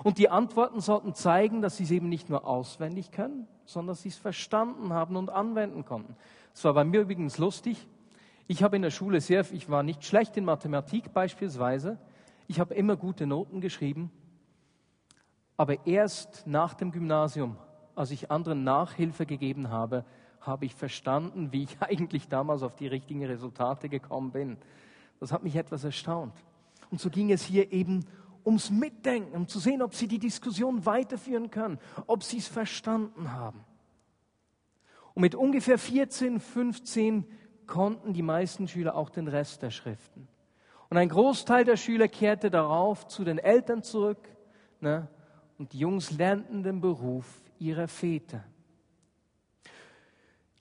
Und 0.03 0.19
die 0.19 0.29
Antworten 0.29 0.81
sollten 0.81 1.15
zeigen, 1.15 1.63
dass 1.63 1.77
sie 1.77 1.85
es 1.85 1.93
eben 1.93 2.09
nicht 2.09 2.29
nur 2.29 2.49
auswendig 2.49 3.13
können, 3.13 3.47
sondern 3.65 3.93
dass 3.93 4.03
sie 4.03 4.09
es 4.09 4.17
verstanden 4.17 4.93
haben 4.93 5.15
und 5.15 5.31
anwenden 5.31 5.85
konnten. 5.85 6.17
Es 6.53 6.65
war 6.65 6.75
bei 6.75 6.83
mir 6.83 7.03
übrigens 7.03 7.39
lustig. 7.39 7.87
Ich 8.49 8.65
habe 8.65 8.75
in 8.75 8.83
der 8.83 8.91
Schule 8.91 9.21
sehr, 9.21 9.47
ich 9.53 9.71
war 9.71 9.85
nicht 9.85 10.05
schlecht 10.05 10.37
in 10.37 10.45
Mathematik 10.45 11.13
beispielsweise. 11.13 11.97
Ich 12.49 12.59
habe 12.59 12.75
immer 12.75 12.97
gute 12.97 13.25
Noten 13.25 13.61
geschrieben. 13.61 14.11
Aber 15.57 15.87
erst 15.87 16.45
nach 16.45 16.75
dem 16.75 16.91
Gymnasium, 16.91 17.57
als 17.95 18.11
ich 18.11 18.33
anderen 18.33 18.65
Nachhilfe 18.65 19.27
gegeben 19.27 19.71
habe, 19.71 20.05
habe 20.43 20.67
ich 20.67 20.75
verstanden, 20.75 21.53
wie 21.53 21.65
ich 21.65 21.77
eigentlich 21.81 22.29
damals 22.29 22.63
auf 22.63 22.75
die 22.77 22.87
richtigen 22.87 23.25
Resultate 23.25 23.89
gekommen 23.89 24.31
bin. 24.31 24.57
Das 25.21 25.33
hat 25.33 25.43
mich 25.43 25.57
etwas 25.57 25.85
erstaunt. 25.85 26.35
Und 26.91 27.01
so 27.01 27.09
ging 27.09 27.33
es 27.33 27.43
hier 27.43 27.73
eben 27.73 28.05
ums 28.45 28.71
Mitdenken, 28.71 29.35
um 29.35 29.47
zu 29.47 29.59
sehen, 29.59 29.83
ob 29.83 29.95
sie 29.95 30.09
die 30.09 30.19
Diskussion 30.19 30.85
weiterführen 30.85 31.51
können, 31.51 31.79
ob 32.07 32.23
sie 32.25 32.39
es 32.39 32.49
verstanden 32.49 33.33
haben. 33.33 33.65
Und 35.15 35.23
mit 35.23 35.35
ungefähr 35.35 35.79
14, 35.79 36.41
15 36.41 37.25
konnten 37.67 38.13
die 38.13 38.23
meisten 38.23 38.67
Schüler 38.67 38.97
auch 38.97 39.11
den 39.11 39.29
Rest 39.29 39.63
der 39.63 39.71
Schriften. 39.71 40.29
Und 40.91 40.97
ein 40.99 41.09
Großteil 41.09 41.65
der 41.65 41.77
Schüler 41.77 42.09
kehrte 42.09 42.51
darauf 42.51 43.07
zu 43.07 43.25
den 43.25 43.39
Eltern 43.39 43.83
zurück 43.83 44.29
ne? 44.81 45.09
und 45.59 45.73
die 45.73 45.79
Jungs 45.79 46.11
lernten 46.11 46.63
den 46.63 46.81
Beruf 46.81 47.27
ihrer 47.59 47.89
Väter. 47.89 48.45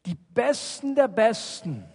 Die 0.05 0.15
Besten 0.15 0.95
der 0.95 1.07
Besten, 1.07 1.85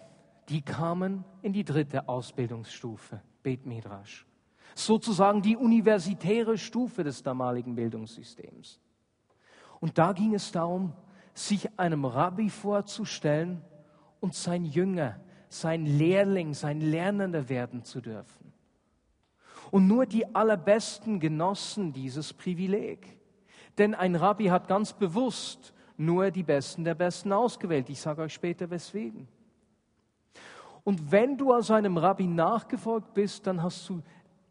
die 0.49 0.63
kamen 0.63 1.25
in 1.43 1.53
die 1.53 1.65
dritte 1.65 2.09
Ausbildungsstufe, 2.09 3.21
Bet 3.43 3.67
Midrash 3.67 4.27
sozusagen 4.77 5.41
die 5.41 5.57
universitäre 5.57 6.59
Stufe 6.59 7.03
des 7.03 7.23
damaligen 7.23 7.75
Bildungssystems. 7.75 8.79
Und 9.81 9.99
da 9.99 10.13
ging 10.13 10.35
es 10.35 10.53
darum, 10.53 10.93
sich 11.35 11.79
einem 11.79 12.05
Rabbi 12.05 12.51
vorzustellen 12.51 13.63
und 14.21 14.35
sein 14.35 14.65
Jünger, 14.65 15.19
sein 15.49 15.87
Lehrling, 15.87 16.55
sein 16.55 16.81
Lernender 16.81 17.49
werden 17.49 17.85
zu 17.85 18.01
dürfen. 18.01 18.53
Und 19.71 19.87
nur 19.87 20.07
die 20.07 20.35
Allerbesten 20.35 21.21
genossen 21.21 21.93
dieses 21.93 22.33
Privileg. 22.33 23.19
Denn 23.79 23.95
ein 23.95 24.15
Rabbi 24.15 24.47
hat 24.47 24.69
ganz 24.69 24.93
bewusst 24.93 25.73
nur 25.97 26.31
die 26.31 26.43
Besten 26.43 26.85
der 26.85 26.95
Besten 26.95 27.33
ausgewählt. 27.33 27.89
Ich 27.91 28.01
sage 28.01 28.23
euch 28.23 28.35
später 28.35 28.69
weswegen. 28.71 29.29
Und 30.85 31.11
wenn 31.11 31.37
du 31.37 31.53
also 31.53 31.75
einem 31.75 31.97
Rabbi 31.99 32.27
nachgefolgt 32.27 33.13
bist, 33.15 33.47
dann 33.47 33.63
hast 33.63 33.89
du 33.89 34.03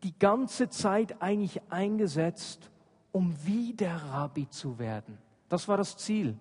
die 0.04 0.18
ganze 0.20 0.70
Zeit 0.70 1.22
eigentlich 1.22 1.62
eingesetzt, 1.70 2.70
um 3.12 3.34
wie 3.46 3.74
der 3.74 3.96
Rabbi 3.96 4.50
zu 4.50 4.78
werden. 4.78 5.18
Das 5.48 5.68
war 5.68 5.78
das 5.78 5.96
Ziel. 5.96 6.38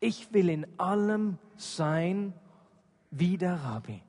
Ich 0.00 0.32
will 0.32 0.48
in 0.48 0.66
allem 0.78 1.36
sein 1.56 2.32
wie 3.10 3.36
der 3.36 3.56
Rabbi. 3.56 4.02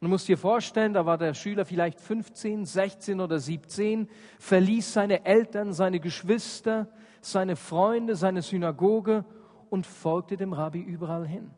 Du 0.00 0.06
musst 0.06 0.28
dir 0.28 0.38
vorstellen, 0.38 0.94
da 0.94 1.04
war 1.04 1.18
der 1.18 1.34
Schüler 1.34 1.64
vielleicht 1.64 2.00
15, 2.00 2.64
16 2.64 3.20
oder 3.20 3.40
17, 3.40 4.08
verließ 4.38 4.92
seine 4.92 5.26
Eltern, 5.26 5.72
seine 5.72 5.98
Geschwister, 5.98 6.88
seine 7.20 7.56
Freunde, 7.56 8.16
seine 8.16 8.42
Synagoge 8.42 9.24
und 9.70 9.86
folgte 9.86 10.36
dem 10.36 10.52
Rabbi 10.52 10.80
überall 10.80 11.26
hin. 11.26 11.50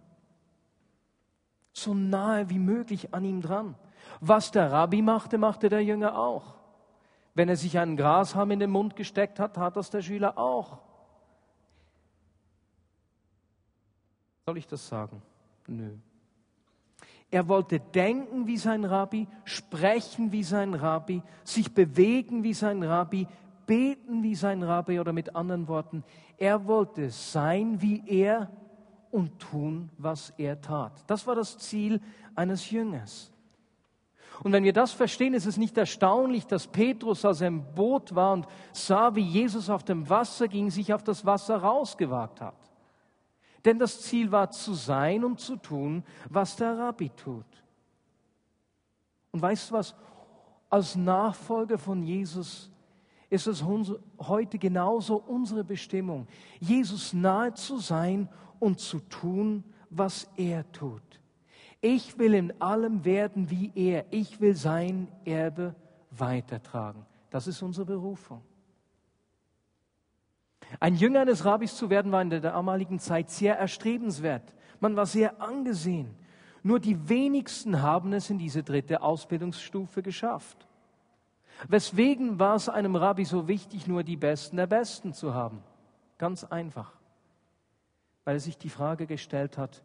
So 1.72 1.94
nahe 1.94 2.50
wie 2.50 2.58
möglich 2.58 3.14
an 3.14 3.24
ihm 3.24 3.40
dran. 3.40 3.76
Was 4.20 4.50
der 4.50 4.72
Rabbi 4.72 5.02
machte, 5.02 5.38
machte 5.38 5.68
der 5.68 5.84
Jünger 5.84 6.18
auch. 6.18 6.54
Wenn 7.34 7.48
er 7.48 7.56
sich 7.56 7.78
einen 7.78 7.96
Grashalm 7.96 8.50
in 8.50 8.60
den 8.60 8.70
Mund 8.70 8.96
gesteckt 8.96 9.38
hat, 9.38 9.54
tat 9.54 9.76
das 9.76 9.90
der 9.90 10.02
Schüler 10.02 10.36
auch. 10.36 10.78
Soll 14.46 14.58
ich 14.58 14.66
das 14.66 14.88
sagen? 14.88 15.22
Nö. 15.68 15.96
Er 17.30 17.46
wollte 17.46 17.78
denken 17.78 18.48
wie 18.48 18.56
sein 18.56 18.84
Rabbi, 18.84 19.28
sprechen 19.44 20.32
wie 20.32 20.42
sein 20.42 20.74
Rabbi, 20.74 21.22
sich 21.44 21.72
bewegen 21.72 22.42
wie 22.42 22.54
sein 22.54 22.82
Rabbi, 22.82 23.28
beten 23.70 24.24
wie 24.24 24.34
sein 24.34 24.64
Rabbi 24.64 24.98
oder 24.98 25.12
mit 25.12 25.36
anderen 25.36 25.68
Worten, 25.68 26.02
er 26.38 26.66
wollte 26.66 27.08
sein 27.08 27.80
wie 27.80 28.02
er 28.04 28.50
und 29.12 29.38
tun, 29.38 29.90
was 29.96 30.30
er 30.38 30.60
tat. 30.60 31.04
Das 31.06 31.24
war 31.24 31.36
das 31.36 31.56
Ziel 31.56 32.00
eines 32.34 32.68
Jüngers. 32.72 33.32
Und 34.42 34.50
wenn 34.50 34.64
wir 34.64 34.72
das 34.72 34.90
verstehen, 34.90 35.34
ist 35.34 35.46
es 35.46 35.56
nicht 35.56 35.78
erstaunlich, 35.78 36.48
dass 36.48 36.66
Petrus, 36.66 37.24
als 37.24 37.42
er 37.42 37.46
im 37.46 37.62
Boot 37.72 38.12
war 38.12 38.32
und 38.32 38.48
sah, 38.72 39.14
wie 39.14 39.20
Jesus 39.20 39.70
auf 39.70 39.84
dem 39.84 40.10
Wasser 40.10 40.48
ging, 40.48 40.68
sich 40.68 40.92
auf 40.92 41.04
das 41.04 41.24
Wasser 41.24 41.58
rausgewagt 41.58 42.40
hat. 42.40 42.56
Denn 43.64 43.78
das 43.78 44.00
Ziel 44.00 44.32
war 44.32 44.50
zu 44.50 44.74
sein 44.74 45.24
und 45.24 45.38
zu 45.38 45.54
tun, 45.54 46.02
was 46.28 46.56
der 46.56 46.76
Rabbi 46.76 47.10
tut. 47.10 47.46
Und 49.30 49.40
weißt 49.40 49.70
du 49.70 49.74
was? 49.74 49.94
Als 50.68 50.96
Nachfolger 50.96 51.78
von 51.78 52.02
Jesus 52.02 52.72
ist 53.30 53.46
es 53.46 53.64
heute 54.18 54.58
genauso 54.58 55.16
unsere 55.16 55.64
Bestimmung, 55.64 56.26
Jesus 56.58 57.12
nahe 57.12 57.54
zu 57.54 57.78
sein 57.78 58.28
und 58.58 58.80
zu 58.80 58.98
tun, 58.98 59.64
was 59.88 60.28
er 60.36 60.70
tut. 60.72 61.02
Ich 61.80 62.18
will 62.18 62.34
in 62.34 62.60
allem 62.60 63.04
werden 63.04 63.48
wie 63.50 63.72
er. 63.74 64.04
Ich 64.10 64.40
will 64.40 64.54
sein 64.54 65.08
Erbe 65.24 65.74
weitertragen. 66.10 67.06
Das 67.30 67.46
ist 67.46 67.62
unsere 67.62 67.86
Berufung. 67.86 68.42
Ein 70.78 70.94
Jünger 70.94 71.20
eines 71.20 71.44
Rabbis 71.44 71.74
zu 71.74 71.88
werden 71.88 72.12
war 72.12 72.22
in 72.22 72.30
der 72.30 72.40
damaligen 72.40 72.98
Zeit 72.98 73.30
sehr 73.30 73.58
erstrebenswert. 73.58 74.54
Man 74.78 74.94
war 74.94 75.06
sehr 75.06 75.40
angesehen. 75.40 76.14
Nur 76.62 76.78
die 76.78 77.08
wenigsten 77.08 77.80
haben 77.80 78.12
es 78.12 78.28
in 78.28 78.38
diese 78.38 78.62
dritte 78.62 79.02
Ausbildungsstufe 79.02 80.02
geschafft. 80.02 80.68
Weswegen 81.68 82.38
war 82.38 82.56
es 82.56 82.68
einem 82.68 82.96
Rabbi 82.96 83.24
so 83.24 83.48
wichtig, 83.48 83.86
nur 83.86 84.02
die 84.02 84.16
Besten 84.16 84.56
der 84.56 84.66
Besten 84.66 85.12
zu 85.12 85.34
haben? 85.34 85.62
Ganz 86.18 86.44
einfach. 86.44 86.92
Weil 88.24 88.36
er 88.36 88.40
sich 88.40 88.58
die 88.58 88.70
Frage 88.70 89.06
gestellt 89.06 89.58
hat, 89.58 89.82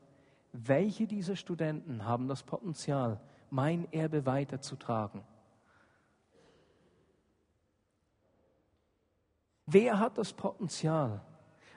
welche 0.52 1.08
dieser 1.08 1.36
Studenten 1.36 2.06
haben 2.06 2.28
das 2.28 2.44
Potenzial, 2.44 3.20
mein 3.50 3.92
Erbe 3.92 4.26
weiterzutragen? 4.26 5.22
Wer 9.66 10.00
hat 10.00 10.18
das 10.18 10.32
Potenzial, 10.34 11.22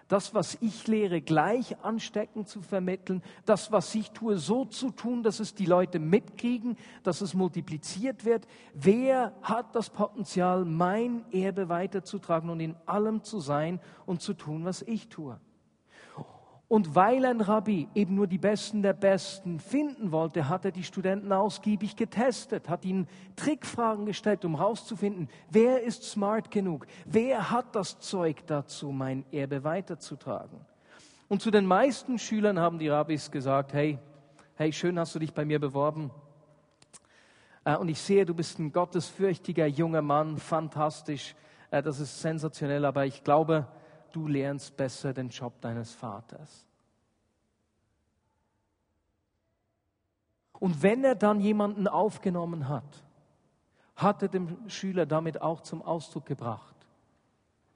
das, 0.09 0.35
was 0.35 0.57
ich 0.61 0.87
lehre, 0.87 1.21
gleich 1.21 1.77
ansteckend 1.85 2.49
zu 2.49 2.63
vermitteln, 2.63 3.23
das, 3.45 3.71
was 3.71 3.95
ich 3.95 4.11
tue, 4.11 4.39
so 4.39 4.65
zu 4.65 4.91
tun, 4.91 5.23
dass 5.23 5.39
es 5.39 5.55
die 5.55 5.67
Leute 5.67 5.99
mitkriegen, 5.99 6.77
dass 7.03 7.21
es 7.21 7.35
multipliziert 7.35 8.25
wird? 8.25 8.49
Wer 8.75 9.33
hat 9.43 9.75
das 9.77 9.91
Potenzial, 9.91 10.65
mein 10.65 11.25
Erbe 11.31 11.69
weiterzutragen 11.69 12.49
und 12.51 12.61
in 12.61 12.75
allem 12.87 13.23
zu 13.23 13.41
sein 13.41 13.81
und 14.07 14.23
zu 14.23 14.35
tun, 14.35 14.65
was 14.65 14.83
ich 14.83 15.09
tue? 15.09 15.39
Und 16.69 16.95
weil 16.95 17.25
ein 17.25 17.41
Rabbi 17.41 17.89
eben 17.95 18.15
nur 18.15 18.27
die 18.27 18.37
Besten 18.37 18.83
der 18.83 18.93
Besten 18.93 19.59
finden 19.59 20.13
wollte, 20.13 20.51
hat 20.51 20.67
er 20.67 20.71
die 20.71 20.85
Studenten 20.85 21.33
ausgiebig 21.33 21.97
getestet, 21.97 22.69
hat 22.69 22.85
ihnen 22.85 23.09
Trickfragen 23.37 24.05
gestellt, 24.05 24.45
um 24.45 24.59
herauszufinden, 24.59 25.31
wer 25.51 25.83
ist 25.83 26.03
smart 26.03 26.51
genug, 26.51 26.87
wer 27.07 27.51
hat 27.51 27.75
das 27.75 27.99
Zeug 28.01 28.47
dazu, 28.47 28.93
mein 28.93 29.25
Erbe 29.33 29.65
weiterzutragen. 29.65 30.61
Und 31.29 31.41
zu 31.41 31.51
den 31.51 31.65
meisten 31.65 32.19
Schülern 32.19 32.59
haben 32.59 32.79
die 32.79 32.89
Rabbis 32.89 33.31
gesagt, 33.31 33.73
hey, 33.73 33.99
hey, 34.57 34.71
schön 34.71 34.99
hast 34.99 35.15
du 35.15 35.19
dich 35.19 35.33
bei 35.33 35.47
mir 35.47 35.59
beworben. 35.59 36.11
Äh, 37.65 37.77
und 37.77 37.89
ich 37.89 37.99
sehe, 37.99 38.27
du 38.27 38.35
bist 38.35 38.59
ein 38.59 38.73
gottesfürchtiger 38.73 39.67
junger 39.67 40.03
Mann, 40.03 40.37
fantastisch, 40.37 41.35
äh, 41.71 41.83
das 41.83 41.99
ist 41.99 42.21
sensationell, 42.21 42.85
aber 42.85 43.07
ich 43.07 43.25
glaube, 43.25 43.67
du 44.13 44.27
lernst 44.27 44.77
besser 44.77 45.13
den 45.13 45.29
Job 45.29 45.61
deines 45.61 45.95
Vaters. 45.95 46.67
Und 50.59 50.83
wenn 50.83 51.05
er 51.05 51.15
dann 51.15 51.41
jemanden 51.41 51.87
aufgenommen 51.87 52.69
hat, 52.69 53.05
hat 53.95 54.23
er 54.23 54.29
dem 54.29 54.69
Schüler 54.69 55.07
damit 55.07 55.41
auch 55.41 55.61
zum 55.61 55.83
Ausdruck 55.83 56.27
gebracht, 56.27 56.75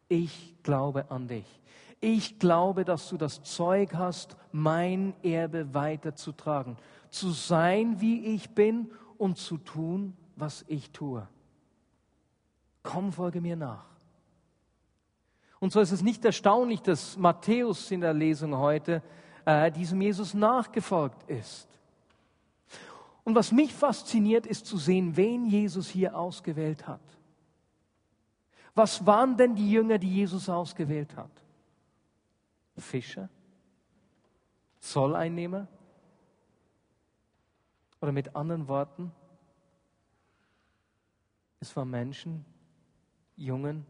ich 0.09 0.55
glaube 0.63 1.11
an 1.11 1.29
dich. 1.29 1.47
Ich 2.01 2.41
glaube, 2.41 2.85
dass 2.85 3.09
du 3.09 3.17
das 3.17 3.43
Zeug 3.45 3.95
hast, 3.95 4.37
mein 4.51 5.15
Erbe 5.23 5.73
weiterzutragen, 5.73 6.77
zu 7.11 7.31
sein, 7.31 8.01
wie 8.01 8.35
ich 8.35 8.51
bin 8.51 8.91
und 9.19 9.39
zu 9.39 9.57
tun, 9.57 10.17
was 10.35 10.65
ich 10.67 10.91
tue. 10.91 11.27
Komm, 12.83 13.13
folge 13.13 13.41
mir 13.41 13.55
nach. 13.55 13.92
Und 15.63 15.71
so 15.71 15.79
ist 15.79 15.93
es 15.93 16.03
nicht 16.03 16.25
erstaunlich, 16.25 16.83
dass 16.83 17.17
Matthäus 17.17 17.93
in 17.93 18.01
der 18.01 18.13
Lesung 18.13 18.57
heute 18.57 19.01
äh, 19.45 19.71
diesem 19.71 20.01
Jesus 20.01 20.35
nachgefolgt 20.35 21.31
ist. 21.31 21.69
Und 23.23 23.37
was 23.37 23.53
mich 23.53 23.73
fasziniert, 23.73 24.45
ist 24.45 24.67
zu 24.67 24.77
sehen, 24.77 25.17
wen 25.17 25.47
Jesus 25.47 25.89
hier 25.89 26.19
ausgewählt 26.19 26.89
hat. 26.89 27.01
Was 28.75 29.07
waren 29.07 29.37
denn 29.37 29.55
die 29.55 29.71
Jünger, 29.71 29.99
die 29.99 30.13
Jesus 30.13 30.49
ausgewählt 30.49 31.17
hat? 31.17 31.31
Fischer? 32.77 33.29
Zolleinnehmer? 34.81 35.69
Oder 38.01 38.11
mit 38.11 38.35
anderen 38.35 38.67
Worten, 38.67 39.13
es 41.61 41.77
waren 41.77 41.91
Menschen, 41.91 42.45
Jungen, 43.37 43.87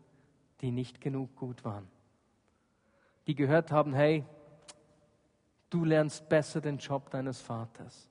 die 0.62 0.70
nicht 0.70 1.00
genug 1.00 1.34
gut 1.36 1.64
waren. 1.64 1.88
Die 3.26 3.34
gehört 3.34 3.70
haben, 3.70 3.92
hey, 3.92 4.24
du 5.70 5.84
lernst 5.84 6.28
besser 6.28 6.60
den 6.60 6.78
Job 6.78 7.10
deines 7.10 7.40
Vaters. 7.40 8.08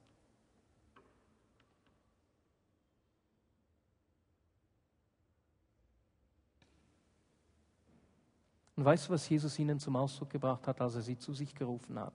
Und 8.76 8.86
weißt 8.86 9.08
du, 9.08 9.14
was 9.14 9.30
Jesus 9.30 9.60
ihnen 9.60 9.80
zum 9.80 9.96
Ausdruck 9.96 10.32
gebracht 10.32 10.68
hat, 10.68 10.82
als 10.82 10.96
er 10.96 11.02
sie 11.02 11.18
zu 11.18 11.34
sich 11.34 11.54
gerufen 11.54 12.00
hat? 12.00 12.14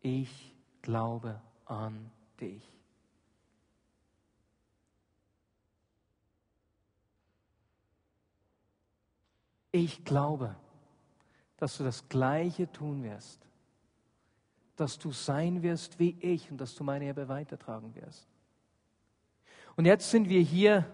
Ich 0.00 0.54
glaube 0.82 1.40
an 1.66 2.10
dich. 2.40 2.62
Ich 9.76 10.06
glaube, 10.06 10.56
dass 11.58 11.76
du 11.76 11.84
das 11.84 12.08
Gleiche 12.08 12.72
tun 12.72 13.02
wirst, 13.02 13.46
dass 14.74 14.98
du 14.98 15.12
sein 15.12 15.62
wirst 15.62 15.98
wie 15.98 16.16
ich 16.20 16.50
und 16.50 16.56
dass 16.56 16.74
du 16.74 16.82
meine 16.82 17.04
Erbe 17.04 17.28
weitertragen 17.28 17.94
wirst. 17.94 18.26
Und 19.76 19.84
jetzt 19.84 20.10
sind 20.10 20.30
wir 20.30 20.40
hier 20.40 20.90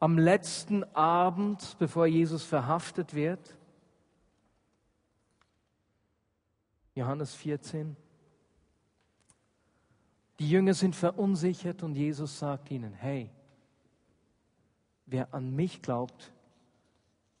am 0.00 0.18
letzten 0.18 0.84
Abend, 0.94 1.76
bevor 1.78 2.06
Jesus 2.06 2.44
verhaftet 2.44 3.14
wird. 3.14 3.56
Johannes 6.94 7.34
14. 7.36 7.96
Die 10.40 10.50
Jünger 10.50 10.74
sind 10.74 10.94
verunsichert 10.94 11.82
und 11.82 11.94
Jesus 11.94 12.38
sagt 12.38 12.70
ihnen, 12.70 12.92
hey, 12.92 13.30
wer 15.06 15.32
an 15.32 15.56
mich 15.56 15.80
glaubt, 15.80 16.34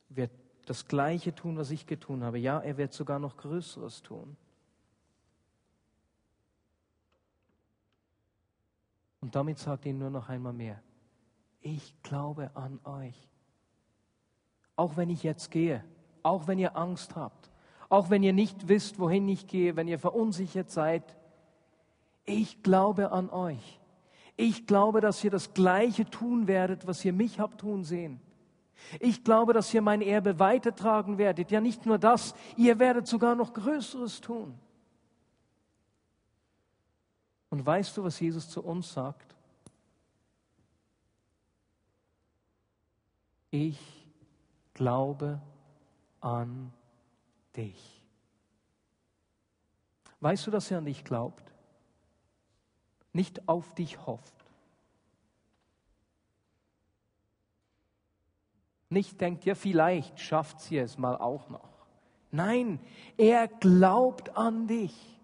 wird 0.08 0.30
das 0.66 0.86
Gleiche 0.86 1.34
tun, 1.34 1.56
was 1.56 1.70
ich 1.70 1.86
getun 1.86 2.22
habe. 2.22 2.38
Ja, 2.38 2.58
er 2.60 2.76
wird 2.76 2.92
sogar 2.92 3.18
noch 3.18 3.36
Größeres 3.36 4.02
tun. 4.02 4.36
Und 9.20 9.34
damit 9.34 9.58
sagt 9.58 9.86
er 9.86 9.92
nur 9.92 10.10
noch 10.10 10.28
einmal 10.28 10.52
mehr, 10.52 10.80
ich 11.60 11.94
glaube 12.02 12.50
an 12.54 12.78
euch. 12.84 13.28
Auch 14.76 14.96
wenn 14.96 15.10
ich 15.10 15.22
jetzt 15.22 15.50
gehe, 15.50 15.84
auch 16.22 16.46
wenn 16.46 16.58
ihr 16.58 16.76
Angst 16.76 17.16
habt, 17.16 17.50
auch 17.88 18.10
wenn 18.10 18.22
ihr 18.22 18.32
nicht 18.32 18.68
wisst, 18.68 18.98
wohin 18.98 19.28
ich 19.28 19.46
gehe, 19.46 19.74
wenn 19.76 19.88
ihr 19.88 19.98
verunsichert 19.98 20.70
seid, 20.70 21.16
ich 22.24 22.62
glaube 22.62 23.10
an 23.10 23.30
euch. 23.30 23.80
Ich 24.36 24.66
glaube, 24.66 25.00
dass 25.00 25.24
ihr 25.24 25.30
das 25.30 25.52
Gleiche 25.52 26.04
tun 26.04 26.46
werdet, 26.46 26.86
was 26.86 27.04
ihr 27.04 27.12
mich 27.12 27.40
habt 27.40 27.60
tun 27.60 27.82
sehen. 27.82 28.20
Ich 29.00 29.24
glaube, 29.24 29.52
dass 29.52 29.72
ihr 29.74 29.82
mein 29.82 30.02
Erbe 30.02 30.38
weitertragen 30.38 31.18
werdet. 31.18 31.50
Ja, 31.50 31.60
nicht 31.60 31.86
nur 31.86 31.98
das, 31.98 32.34
ihr 32.56 32.78
werdet 32.78 33.06
sogar 33.06 33.34
noch 33.34 33.52
Größeres 33.52 34.20
tun. 34.20 34.58
Und 37.50 37.64
weißt 37.64 37.96
du, 37.96 38.04
was 38.04 38.20
Jesus 38.20 38.48
zu 38.48 38.62
uns 38.62 38.92
sagt? 38.92 39.34
Ich 43.50 43.78
glaube 44.74 45.40
an 46.20 46.72
dich. 47.56 48.02
Weißt 50.20 50.46
du, 50.46 50.50
dass 50.50 50.70
er 50.70 50.78
an 50.78 50.84
dich 50.84 51.04
glaubt? 51.04 51.42
Nicht 53.12 53.48
auf 53.48 53.74
dich 53.74 54.04
hofft. 54.06 54.37
Nicht 58.90 59.20
denkt, 59.20 59.44
ja, 59.44 59.54
vielleicht 59.54 60.18
schafft 60.18 60.60
sie 60.60 60.78
es 60.78 60.96
mal 60.96 61.16
auch 61.16 61.48
noch. 61.50 61.68
Nein, 62.30 62.80
er 63.16 63.48
glaubt 63.48 64.36
an 64.36 64.66
dich. 64.66 65.18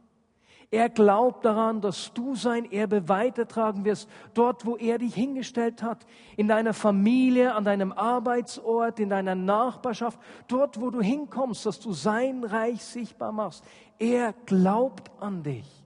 Er 0.70 0.88
glaubt 0.88 1.44
daran, 1.44 1.81
dass 1.81 2.12
du 2.14 2.35
sein 2.35 2.70
Erbe 2.72 3.09
weitertragen 3.09 3.85
wirst, 3.85 4.11
dort, 4.35 4.66
wo 4.66 4.77
er 4.77 4.98
dich 4.98 5.14
hingestellt 5.14 5.85
hat, 5.85 6.05
in 6.37 6.48
deiner 6.48 6.74
Familie, 6.74 7.55
an 7.55 7.64
deinem 7.64 7.92
Arbeitsort, 7.92 8.98
in 8.98 9.09
deiner 9.09 9.37
Nachbarschaft, 9.37 10.18
dort, 10.48 10.81
wo 10.81 10.90
du 10.90 11.00
hinkommst, 11.00 11.64
dass 11.64 11.79
du 11.79 11.92
sein 11.92 12.42
Reich 12.42 12.83
sichtbar 12.83 13.31
machst. 13.31 13.64
Er 14.00 14.33
glaubt 14.46 15.12
an 15.20 15.44
dich. 15.44 15.85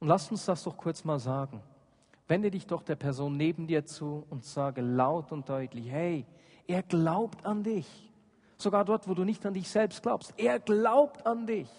Und 0.00 0.08
lass 0.08 0.28
uns 0.32 0.44
das 0.44 0.64
doch 0.64 0.76
kurz 0.76 1.04
mal 1.04 1.20
sagen. 1.20 1.62
Wende 2.28 2.50
dich 2.50 2.66
doch 2.66 2.82
der 2.82 2.96
Person 2.96 3.36
neben 3.36 3.66
dir 3.66 3.86
zu 3.86 4.26
und 4.28 4.44
sage 4.44 4.82
laut 4.82 5.32
und 5.32 5.48
deutlich, 5.48 5.90
hey, 5.90 6.26
er 6.66 6.82
glaubt 6.82 7.44
an 7.46 7.64
dich. 7.64 8.12
Sogar 8.58 8.84
dort, 8.84 9.08
wo 9.08 9.14
du 9.14 9.24
nicht 9.24 9.44
an 9.46 9.54
dich 9.54 9.68
selbst 9.68 10.02
glaubst. 10.02 10.34
Er 10.36 10.60
glaubt 10.60 11.26
an 11.26 11.46
dich. 11.46 11.70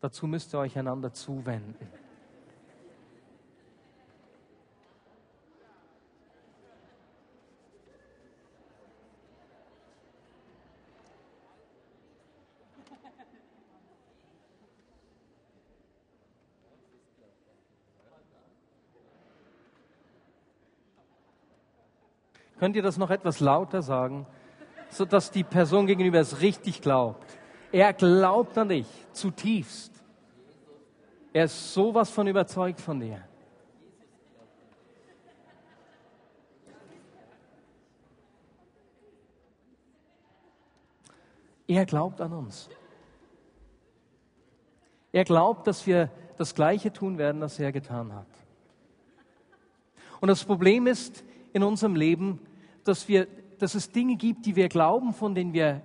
Dazu 0.00 0.28
müsst 0.28 0.54
ihr 0.54 0.60
euch 0.60 0.78
einander 0.78 1.12
zuwenden. 1.12 1.88
Könnt 22.58 22.76
ihr 22.76 22.82
das 22.82 22.96
noch 22.96 23.10
etwas 23.10 23.40
lauter 23.40 23.82
sagen, 23.82 24.26
sodass 24.90 25.30
die 25.30 25.44
Person 25.44 25.86
gegenüber 25.86 26.18
es 26.18 26.40
richtig 26.40 26.82
glaubt? 26.82 27.38
Er 27.70 27.92
glaubt 27.92 28.56
an 28.58 28.70
dich 28.70 28.86
zutiefst. 29.12 29.92
Er 31.32 31.44
ist 31.44 31.72
sowas 31.72 32.10
von 32.10 32.26
überzeugt 32.26 32.80
von 32.80 32.98
dir. 32.98 33.22
Er 41.68 41.84
glaubt 41.84 42.20
an 42.22 42.32
uns. 42.32 42.70
Er 45.12 45.24
glaubt, 45.24 45.66
dass 45.66 45.86
wir 45.86 46.10
das 46.38 46.54
Gleiche 46.54 46.92
tun 46.92 47.18
werden, 47.18 47.40
was 47.42 47.58
er 47.58 47.72
getan 47.72 48.14
hat. 48.14 48.26
Und 50.20 50.28
das 50.28 50.44
Problem 50.44 50.86
ist 50.86 51.22
in 51.52 51.62
unserem 51.62 51.96
Leben, 51.96 52.40
dass, 52.84 53.08
wir, 53.08 53.26
dass 53.58 53.74
es 53.74 53.90
Dinge 53.90 54.16
gibt, 54.16 54.46
die 54.46 54.56
wir 54.56 54.68
glauben, 54.68 55.12
von 55.12 55.34
denen 55.34 55.52
wir 55.52 55.82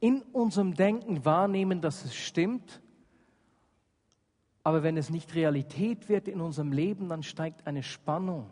in 0.00 0.22
unserem 0.32 0.74
Denken 0.74 1.24
wahrnehmen, 1.24 1.80
dass 1.80 2.04
es 2.04 2.14
stimmt. 2.14 2.80
Aber 4.62 4.82
wenn 4.82 4.96
es 4.96 5.10
nicht 5.10 5.34
Realität 5.34 6.08
wird 6.08 6.28
in 6.28 6.40
unserem 6.40 6.72
Leben, 6.72 7.08
dann 7.08 7.22
steigt 7.22 7.66
eine 7.66 7.82
Spannung. 7.82 8.50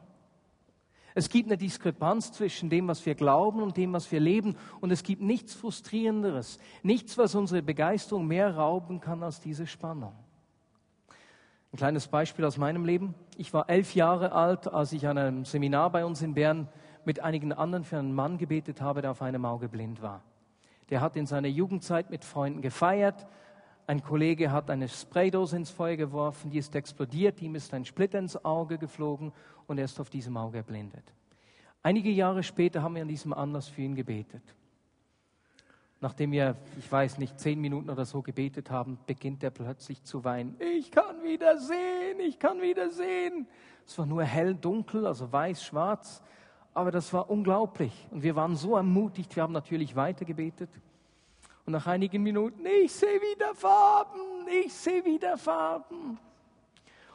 Es 1.14 1.30
gibt 1.30 1.48
eine 1.48 1.56
Diskrepanz 1.56 2.32
zwischen 2.32 2.68
dem, 2.68 2.88
was 2.88 3.06
wir 3.06 3.14
glauben 3.14 3.62
und 3.62 3.78
dem, 3.78 3.94
was 3.94 4.12
wir 4.12 4.20
leben. 4.20 4.54
Und 4.80 4.90
es 4.90 5.02
gibt 5.02 5.22
nichts 5.22 5.54
Frustrierenderes, 5.54 6.58
nichts, 6.82 7.16
was 7.16 7.34
unsere 7.34 7.62
Begeisterung 7.62 8.26
mehr 8.26 8.54
rauben 8.54 9.00
kann 9.00 9.22
als 9.22 9.40
diese 9.40 9.66
Spannung. 9.66 10.12
Ein 11.72 11.78
kleines 11.78 12.08
Beispiel 12.08 12.44
aus 12.44 12.58
meinem 12.58 12.84
Leben. 12.84 13.14
Ich 13.36 13.52
war 13.52 13.68
elf 13.68 13.94
Jahre 13.94 14.32
alt, 14.32 14.72
als 14.72 14.92
ich 14.92 15.06
an 15.06 15.18
einem 15.18 15.44
Seminar 15.44 15.90
bei 15.90 16.04
uns 16.04 16.22
in 16.22 16.34
Bern 16.34 16.68
mit 17.04 17.20
einigen 17.20 17.52
anderen 17.52 17.84
für 17.84 17.98
einen 17.98 18.14
Mann 18.14 18.38
gebetet 18.38 18.80
habe, 18.80 19.02
der 19.02 19.10
auf 19.10 19.22
einem 19.22 19.44
Auge 19.44 19.68
blind 19.68 20.00
war. 20.00 20.22
Der 20.90 21.00
hat 21.00 21.16
in 21.16 21.26
seiner 21.26 21.48
Jugendzeit 21.48 22.10
mit 22.10 22.24
Freunden 22.24 22.62
gefeiert. 22.62 23.26
Ein 23.86 24.02
Kollege 24.02 24.50
hat 24.50 24.70
eine 24.70 24.88
Spraydose 24.88 25.56
ins 25.56 25.70
Feuer 25.70 25.96
geworfen, 25.96 26.50
die 26.50 26.58
ist 26.58 26.74
explodiert, 26.74 27.40
ihm 27.42 27.54
ist 27.54 27.72
ein 27.74 27.84
Splitter 27.84 28.18
ins 28.18 28.44
Auge 28.44 28.78
geflogen 28.78 29.32
und 29.66 29.78
er 29.78 29.84
ist 29.84 30.00
auf 30.00 30.10
diesem 30.10 30.36
Auge 30.36 30.58
erblindet. 30.58 31.12
Einige 31.82 32.10
Jahre 32.10 32.42
später 32.42 32.82
haben 32.82 32.96
wir 32.96 33.02
an 33.02 33.08
diesem 33.08 33.32
Anlass 33.32 33.68
für 33.68 33.82
ihn 33.82 33.94
gebetet. 33.94 34.42
Nachdem 36.00 36.32
wir, 36.32 36.56
ich 36.78 36.90
weiß 36.90 37.18
nicht, 37.18 37.40
zehn 37.40 37.60
Minuten 37.60 37.88
oder 37.90 38.04
so 38.04 38.22
gebetet 38.22 38.70
haben, 38.70 38.98
beginnt 39.06 39.42
er 39.42 39.50
plötzlich 39.50 40.02
zu 40.04 40.24
weinen. 40.24 40.56
Ich 40.60 40.90
kann 40.90 41.22
wieder 41.22 41.58
sehen, 41.58 42.20
ich 42.20 42.38
kann 42.38 42.60
wieder 42.60 42.90
sehen. 42.90 43.46
Es 43.86 43.98
war 43.98 44.06
nur 44.06 44.24
hell, 44.24 44.54
dunkel, 44.54 45.06
also 45.06 45.32
weiß, 45.32 45.64
schwarz 45.64 46.22
aber 46.76 46.90
das 46.90 47.10
war 47.14 47.30
unglaublich. 47.30 48.06
Und 48.10 48.22
wir 48.22 48.36
waren 48.36 48.54
so 48.54 48.76
ermutigt, 48.76 49.34
wir 49.34 49.42
haben 49.42 49.54
natürlich 49.54 49.96
weitergebetet. 49.96 50.68
Und 51.64 51.72
nach 51.72 51.86
einigen 51.86 52.22
Minuten, 52.22 52.66
ich 52.66 52.92
sehe 52.92 53.18
wieder 53.18 53.54
Farben, 53.54 54.46
ich 54.62 54.74
sehe 54.74 55.02
wieder 55.02 55.38
Farben. 55.38 56.18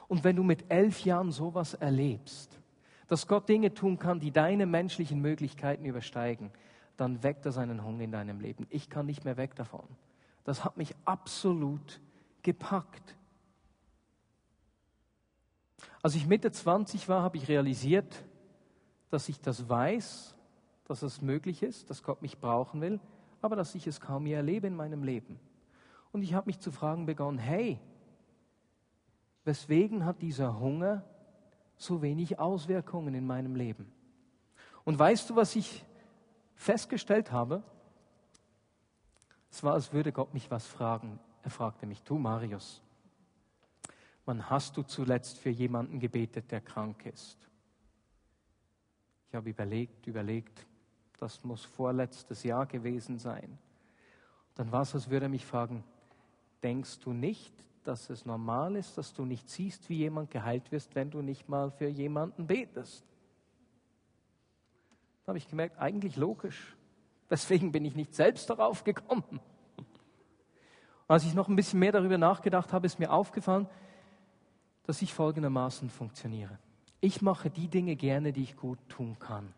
Und 0.08 0.24
wenn 0.24 0.36
du 0.36 0.44
mit 0.44 0.66
elf 0.70 1.06
Jahren 1.06 1.32
sowas 1.32 1.76
erlebst, 1.76 2.58
dass 3.08 3.28
Gott 3.28 3.48
Dinge 3.48 3.72
tun 3.72 4.00
kann, 4.00 4.20
die 4.20 4.32
deine 4.32 4.66
menschlichen 4.66 5.22
Möglichkeiten 5.22 5.86
übersteigen, 5.86 6.50
dann 7.02 7.24
weckt 7.24 7.48
er 7.48 7.52
seinen 7.52 7.84
Hunger 7.84 8.04
in 8.04 8.12
deinem 8.12 8.40
Leben. 8.40 8.68
Ich 8.70 8.88
kann 8.88 9.08
nicht 9.08 9.26
mehr 9.26 9.36
weg 9.36 9.56
davon. 9.56 9.84
Das 10.44 10.64
hat 10.64 10.78
mich 10.78 10.94
absolut 11.04 12.00
gepackt. 12.44 13.18
Als 16.04 16.14
ich 16.14 16.28
Mitte 16.28 16.52
20 16.52 17.10
war, 17.10 17.24
habe 17.24 17.38
ich 17.38 17.48
realisiert, 17.48 18.24
dass 19.10 19.30
ich 19.30 19.42
das 19.42 19.68
weiß, 19.68 20.36
dass 20.86 21.02
es 21.02 21.24
möglich 21.24 21.64
ist, 21.64 21.90
dass 21.90 22.04
Gott 22.04 22.22
mich 22.22 22.40
brauchen 22.40 22.82
will, 22.82 23.00
aber 23.42 23.56
dass 23.56 23.74
ich 23.74 23.88
es 23.88 24.00
kaum 24.00 24.24
mehr 24.24 24.38
erlebe 24.38 24.68
in 24.68 24.76
meinem 24.76 25.04
Leben. 25.04 25.40
Und 26.12 26.22
ich 26.22 26.36
habe 26.36 26.46
mich 26.46 26.60
zu 26.60 26.72
fragen 26.72 27.08
begonnen, 27.08 27.40
hey, 27.40 27.80
weswegen 29.44 30.06
hat 30.06 30.22
dieser 30.22 30.60
Hunger 30.60 31.04
so 31.78 32.04
wenig 32.04 32.38
Auswirkungen 32.38 33.16
in 33.16 33.26
meinem 33.26 33.56
Leben? 33.56 33.92
Und 34.84 35.00
weißt 35.00 35.32
du, 35.32 35.36
was 35.36 35.56
ich 35.56 35.84
festgestellt 36.62 37.32
habe? 37.32 37.64
Es 39.50 39.64
war, 39.64 39.74
als 39.74 39.92
würde 39.92 40.12
Gott 40.12 40.34
mich 40.34 40.50
was 40.52 40.66
fragen. 40.66 41.20
Er 41.44 41.50
fragte 41.50 41.88
mich, 41.88 42.04
du 42.04 42.18
Marius, 42.18 42.82
wann 44.26 44.50
hast 44.50 44.78
du 44.78 44.84
zuletzt 44.84 45.40
für 45.40 45.50
jemanden 45.50 46.00
gebetet, 46.00 46.52
der 46.52 46.62
krank 46.62 47.06
ist? 47.08 47.38
Ich 49.28 49.36
habe 49.36 49.50
überlegt, 49.50 50.06
überlegt, 50.06 50.68
das 51.18 51.44
muss 51.44 51.66
vorletztes 51.66 52.44
Jahr 52.44 52.68
gewesen 52.68 53.18
sein. 53.18 53.58
Dann 54.56 54.72
war 54.72 54.84
es, 54.84 54.94
als 54.94 55.10
würde 55.10 55.26
er 55.26 55.30
mich 55.30 55.46
fragen, 55.46 55.84
denkst 56.62 57.00
du 57.00 57.12
nicht, 57.12 57.54
dass 57.84 58.10
es 58.12 58.26
normal 58.26 58.76
ist, 58.76 58.98
dass 59.00 59.14
du 59.14 59.26
nicht 59.26 59.50
siehst, 59.50 59.90
wie 59.90 59.98
jemand 59.98 60.30
geheilt 60.30 60.72
wirst, 60.72 60.94
wenn 60.94 61.10
du 61.10 61.24
nicht 61.24 61.50
mal 61.50 61.72
für 61.72 61.88
jemanden 61.88 62.46
betest? 62.46 63.11
Da 65.26 65.30
habe 65.30 65.38
ich 65.38 65.48
gemerkt, 65.48 65.80
eigentlich 65.80 66.16
logisch. 66.16 66.76
Deswegen 67.30 67.72
bin 67.72 67.86
ich 67.86 67.96
nicht 67.96 68.14
selbst 68.14 68.50
darauf 68.50 68.84
gekommen. 68.84 69.24
Und 69.78 69.88
als 71.08 71.24
ich 71.24 71.34
noch 71.34 71.48
ein 71.48 71.56
bisschen 71.56 71.80
mehr 71.80 71.92
darüber 71.92 72.18
nachgedacht 72.18 72.74
habe, 72.74 72.86
ist 72.86 73.00
mir 73.00 73.12
aufgefallen, 73.12 73.68
dass 74.84 75.02
ich 75.02 75.14
folgendermaßen 75.14 75.90
funktioniere 75.90 76.58
ich 77.02 77.22
mache 77.22 77.50
die 77.50 77.68
Dinge 77.68 77.96
gerne, 77.96 78.32
die 78.32 78.44
ich 78.44 78.56
gut 78.56 78.78
tun 78.88 79.18
kann. 79.20 79.52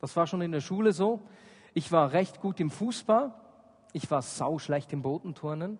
Das 0.00 0.16
war 0.16 0.26
schon 0.26 0.42
in 0.42 0.50
der 0.52 0.60
Schule 0.60 0.92
so. 0.92 1.20
Ich 1.74 1.92
war 1.92 2.12
recht 2.12 2.40
gut 2.40 2.58
im 2.58 2.70
Fußball. 2.70 3.32
Ich 3.92 4.10
war 4.10 4.20
sauschlecht 4.20 4.92
im 4.92 5.00
Bodenturnen. 5.00 5.78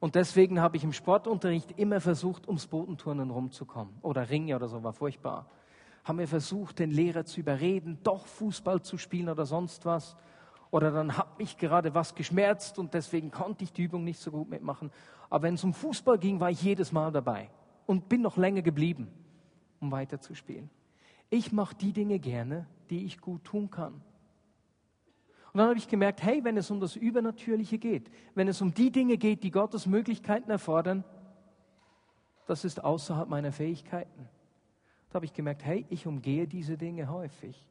Und 0.00 0.14
deswegen 0.14 0.60
habe 0.60 0.76
ich 0.76 0.84
im 0.84 0.92
Sportunterricht 0.92 1.72
immer 1.78 2.00
versucht, 2.00 2.46
ums 2.46 2.66
Bodenturnen 2.66 3.30
rumzukommen. 3.30 3.94
Oder 4.02 4.28
Ringe 4.28 4.54
oder 4.54 4.68
so, 4.68 4.84
war 4.84 4.92
furchtbar. 4.92 5.50
Haben 6.08 6.18
wir 6.18 6.28
versucht, 6.28 6.78
den 6.78 6.90
Lehrer 6.90 7.24
zu 7.26 7.40
überreden, 7.40 7.98
doch 8.02 8.26
Fußball 8.26 8.80
zu 8.82 8.96
spielen 8.96 9.28
oder 9.28 9.44
sonst 9.44 9.84
was. 9.84 10.16
Oder 10.70 10.90
dann 10.90 11.16
hat 11.16 11.38
mich 11.38 11.56
gerade 11.56 11.94
was 11.94 12.14
geschmerzt 12.14 12.78
und 12.78 12.94
deswegen 12.94 13.30
konnte 13.30 13.64
ich 13.64 13.72
die 13.72 13.84
Übung 13.84 14.04
nicht 14.04 14.18
so 14.18 14.30
gut 14.30 14.48
mitmachen. 14.48 14.90
Aber 15.30 15.42
wenn 15.42 15.54
es 15.54 15.64
um 15.64 15.74
Fußball 15.74 16.18
ging, 16.18 16.40
war 16.40 16.50
ich 16.50 16.62
jedes 16.62 16.92
Mal 16.92 17.12
dabei 17.12 17.50
und 17.86 18.08
bin 18.08 18.22
noch 18.22 18.36
länger 18.36 18.62
geblieben, 18.62 19.08
um 19.80 19.90
weiterzuspielen. 19.90 20.70
Ich 21.30 21.52
mache 21.52 21.74
die 21.74 21.92
Dinge 21.92 22.18
gerne, 22.18 22.66
die 22.90 23.04
ich 23.04 23.20
gut 23.20 23.44
tun 23.44 23.70
kann. 23.70 23.94
Und 25.52 25.58
dann 25.58 25.68
habe 25.68 25.78
ich 25.78 25.88
gemerkt, 25.88 26.22
hey, 26.22 26.44
wenn 26.44 26.56
es 26.56 26.70
um 26.70 26.80
das 26.80 26.96
Übernatürliche 26.96 27.78
geht, 27.78 28.10
wenn 28.34 28.48
es 28.48 28.60
um 28.60 28.72
die 28.72 28.90
Dinge 28.90 29.16
geht, 29.16 29.42
die 29.42 29.50
Gottes 29.50 29.86
Möglichkeiten 29.86 30.50
erfordern, 30.50 31.04
das 32.46 32.64
ist 32.64 32.82
außerhalb 32.82 33.28
meiner 33.28 33.52
Fähigkeiten. 33.52 34.28
Da 35.10 35.14
habe 35.14 35.24
ich 35.24 35.32
gemerkt, 35.32 35.64
hey, 35.64 35.86
ich 35.88 36.06
umgehe 36.06 36.46
diese 36.46 36.76
Dinge 36.76 37.08
häufig. 37.08 37.66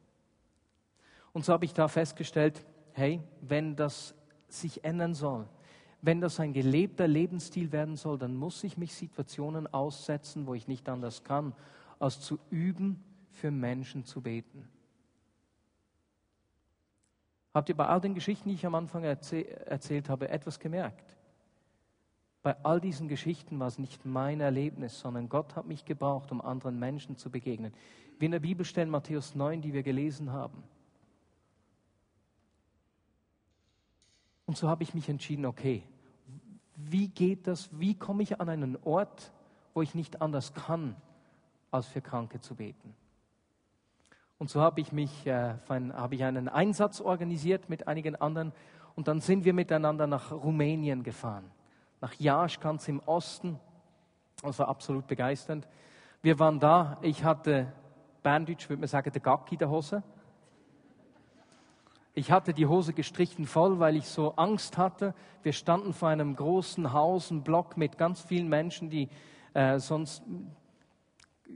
Und 1.32 1.44
so 1.44 1.52
habe 1.52 1.64
ich 1.64 1.72
da 1.72 1.88
festgestellt, 1.88 2.64
hey, 2.92 3.20
wenn 3.40 3.76
das 3.76 4.14
sich 4.48 4.84
ändern 4.84 5.14
soll, 5.14 5.48
wenn 6.00 6.20
das 6.20 6.40
ein 6.40 6.52
gelebter 6.52 7.08
Lebensstil 7.08 7.72
werden 7.72 7.96
soll, 7.96 8.18
dann 8.18 8.36
muss 8.36 8.62
ich 8.64 8.76
mich 8.76 8.94
Situationen 8.94 9.66
aussetzen, 9.66 10.46
wo 10.46 10.54
ich 10.54 10.68
nicht 10.68 10.88
anders 10.88 11.24
kann, 11.24 11.54
als 11.98 12.20
zu 12.20 12.38
üben, 12.50 13.02
für 13.32 13.50
Menschen 13.50 14.04
zu 14.04 14.20
beten. 14.20 14.68
Habt 17.54 17.68
ihr 17.68 17.76
bei 17.76 17.86
all 17.86 18.00
den 18.00 18.14
Geschichten, 18.14 18.48
die 18.48 18.54
ich 18.54 18.66
am 18.66 18.74
Anfang 18.74 19.04
erzäh 19.04 19.42
erzählt 19.42 20.08
habe, 20.08 20.28
etwas 20.28 20.58
gemerkt? 20.58 21.17
Bei 22.48 22.56
all 22.62 22.80
diesen 22.80 23.08
Geschichten 23.08 23.60
war 23.60 23.66
es 23.66 23.78
nicht 23.78 24.06
mein 24.06 24.40
Erlebnis, 24.40 24.98
sondern 25.00 25.28
Gott 25.28 25.54
hat 25.54 25.66
mich 25.66 25.84
gebraucht, 25.84 26.32
um 26.32 26.40
anderen 26.40 26.78
Menschen 26.78 27.18
zu 27.18 27.28
begegnen. 27.28 27.74
Wie 28.18 28.24
in 28.24 28.30
der 28.30 28.38
Bibelstelle 28.38 28.90
Matthäus 28.90 29.34
9, 29.34 29.60
die 29.60 29.74
wir 29.74 29.82
gelesen 29.82 30.32
haben. 30.32 30.62
Und 34.46 34.56
so 34.56 34.66
habe 34.66 34.82
ich 34.82 34.94
mich 34.94 35.10
entschieden, 35.10 35.44
okay, 35.44 35.82
wie 36.74 37.08
geht 37.08 37.46
das, 37.46 37.68
wie 37.78 37.94
komme 37.94 38.22
ich 38.22 38.40
an 38.40 38.48
einen 38.48 38.78
Ort, 38.82 39.30
wo 39.74 39.82
ich 39.82 39.94
nicht 39.94 40.22
anders 40.22 40.54
kann, 40.54 40.96
als 41.70 41.86
für 41.86 42.00
Kranke 42.00 42.40
zu 42.40 42.54
beten? 42.54 42.94
Und 44.38 44.48
so 44.48 44.62
habe 44.62 44.80
ich 44.80 44.90
mich, 44.90 45.26
äh, 45.26 45.56
habe 45.68 46.14
ich 46.14 46.24
einen 46.24 46.48
Einsatz 46.48 47.02
organisiert 47.02 47.68
mit 47.68 47.86
einigen 47.86 48.16
anderen 48.16 48.54
und 48.94 49.06
dann 49.06 49.20
sind 49.20 49.44
wir 49.44 49.52
miteinander 49.52 50.06
nach 50.06 50.32
Rumänien 50.32 51.02
gefahren, 51.02 51.50
nach 52.00 52.14
Jasch 52.14 52.60
ganz 52.60 52.88
im 52.88 53.00
Osten. 53.00 53.58
Das 54.42 54.58
war 54.58 54.68
absolut 54.68 55.06
begeisternd. 55.06 55.66
Wir 56.22 56.38
waren 56.38 56.60
da, 56.60 56.98
ich 57.02 57.24
hatte, 57.24 57.72
Berndeutsch 58.22 58.68
würde 58.68 58.80
man 58.80 58.88
sagen, 58.88 59.10
der 59.12 59.20
Gacki 59.20 59.56
der 59.56 59.70
Hose. 59.70 60.02
Ich 62.14 62.32
hatte 62.32 62.52
die 62.52 62.66
Hose 62.66 62.92
gestrichen 62.92 63.46
voll, 63.46 63.78
weil 63.78 63.96
ich 63.96 64.08
so 64.08 64.34
Angst 64.34 64.76
hatte. 64.76 65.14
Wir 65.42 65.52
standen 65.52 65.92
vor 65.92 66.08
einem 66.08 66.34
großen 66.34 66.92
Haus, 66.92 67.30
einem 67.30 67.42
Block 67.42 67.76
mit 67.76 67.96
ganz 67.96 68.20
vielen 68.20 68.48
Menschen, 68.48 68.90
die 68.90 69.08
äh, 69.54 69.78
sonst 69.78 70.22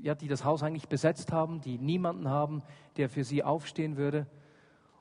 ja, 0.00 0.14
die 0.14 0.28
das 0.28 0.44
Haus 0.44 0.62
eigentlich 0.62 0.88
besetzt 0.88 1.32
haben, 1.32 1.60
die 1.60 1.78
niemanden 1.78 2.28
haben, 2.28 2.62
der 2.96 3.08
für 3.08 3.24
sie 3.24 3.42
aufstehen 3.42 3.96
würde. 3.96 4.26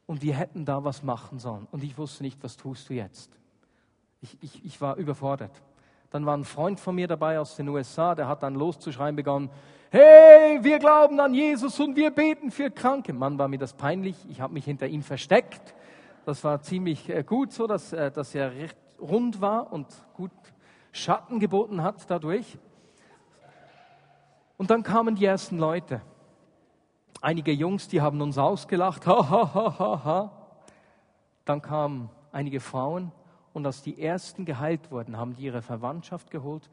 Und 0.06 0.22
wir 0.22 0.36
hätten 0.36 0.66
da 0.66 0.84
was 0.84 1.04
machen 1.04 1.40
sollen. 1.40 1.68
Und 1.72 1.84
ich 1.84 1.98
wusste 1.98 2.24
nicht, 2.24 2.44
was 2.44 2.58
tust 2.58 2.90
du 2.90 2.94
jetzt? 2.94 3.41
Ich, 4.22 4.38
ich, 4.42 4.66
ich 4.66 4.82
war 4.82 4.98
überfordert. 4.98 5.52
Dann 6.12 6.26
war 6.26 6.38
ein 6.38 6.44
Freund 6.44 6.80
von 6.80 6.94
mir 6.94 7.08
dabei 7.08 7.40
aus 7.40 7.56
den 7.56 7.68
USA, 7.70 8.14
der 8.14 8.28
hat 8.28 8.44
dann 8.44 8.54
loszuschreien 8.54 9.16
begonnen, 9.16 9.50
hey, 9.90 10.64
wir 10.64 10.78
glauben 10.80 11.20
an 11.20 11.34
Jesus 11.34 11.80
und 11.80 11.96
wir 11.96 12.12
beten 12.12 12.52
für 12.52 12.70
Kranke. 12.70 13.14
Mann, 13.14 13.40
war 13.40 13.48
mir 13.48 13.58
das 13.58 13.74
peinlich. 13.74 14.16
Ich 14.30 14.40
habe 14.40 14.54
mich 14.54 14.66
hinter 14.66 14.88
ihm 14.88 15.04
versteckt. 15.04 15.74
Das 16.26 16.44
war 16.44 16.62
ziemlich 16.62 17.10
äh, 17.10 17.24
gut 17.24 17.52
so, 17.52 17.66
dass, 17.66 17.94
äh, 17.94 18.12
dass 18.12 18.36
er 18.36 18.52
recht 18.52 18.78
rund 19.00 19.42
war 19.42 19.74
und 19.74 19.88
gut 20.14 20.32
Schatten 20.92 21.40
geboten 21.40 21.82
hat 21.82 22.10
dadurch. 22.10 22.58
Und 24.58 24.70
dann 24.70 24.84
kamen 24.84 25.16
die 25.16 25.26
ersten 25.26 25.58
Leute. 25.58 26.02
Einige 27.22 27.52
Jungs, 27.52 27.88
die 27.88 28.02
haben 28.02 28.22
uns 28.22 28.38
ausgelacht. 28.38 29.08
Ha, 29.08 29.30
ha, 29.30 29.54
ha, 29.54 29.80
ha, 29.80 30.04
ha. 30.04 30.32
Dann 31.46 31.62
kamen 31.62 32.10
einige 32.32 32.60
Frauen 32.60 33.12
und 33.54 33.66
als 33.66 33.82
die 33.82 34.02
ersten 34.02 34.46
geheilt 34.46 34.92
wurden, 34.92 35.18
haben 35.18 35.36
die 35.36 35.44
ihre 35.44 35.62
Verwandtschaft 35.62 36.32
geholt 36.32 36.70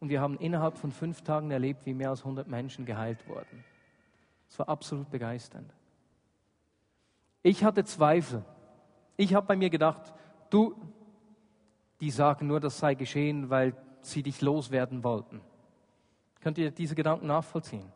und 0.00 0.08
wir 0.08 0.20
haben 0.20 0.36
innerhalb 0.38 0.78
von 0.78 0.90
fünf 0.90 1.22
Tagen 1.22 1.50
erlebt, 1.50 1.86
wie 1.86 1.94
mehr 1.94 2.10
als 2.10 2.20
100 2.20 2.48
Menschen 2.48 2.86
geheilt 2.86 3.26
wurden. 3.28 3.64
Es 4.48 4.58
war 4.58 4.68
absolut 4.68 5.10
begeisternd. 5.10 5.72
Ich 7.42 7.64
hatte 7.64 7.84
Zweifel. 7.84 8.44
Ich 9.16 9.34
habe 9.34 9.46
bei 9.46 9.56
mir 9.56 9.70
gedacht, 9.70 10.12
du, 10.50 10.74
die 12.00 12.10
sagen 12.10 12.46
nur, 12.46 12.60
das 12.60 12.78
sei 12.78 12.94
geschehen, 12.94 13.50
weil 13.50 13.74
sie 14.00 14.22
dich 14.22 14.40
loswerden 14.40 15.04
wollten. 15.04 15.40
Könnt 16.40 16.58
ihr 16.58 16.70
diese 16.70 16.94
Gedanken 16.94 17.28
nachvollziehen? 17.28 17.92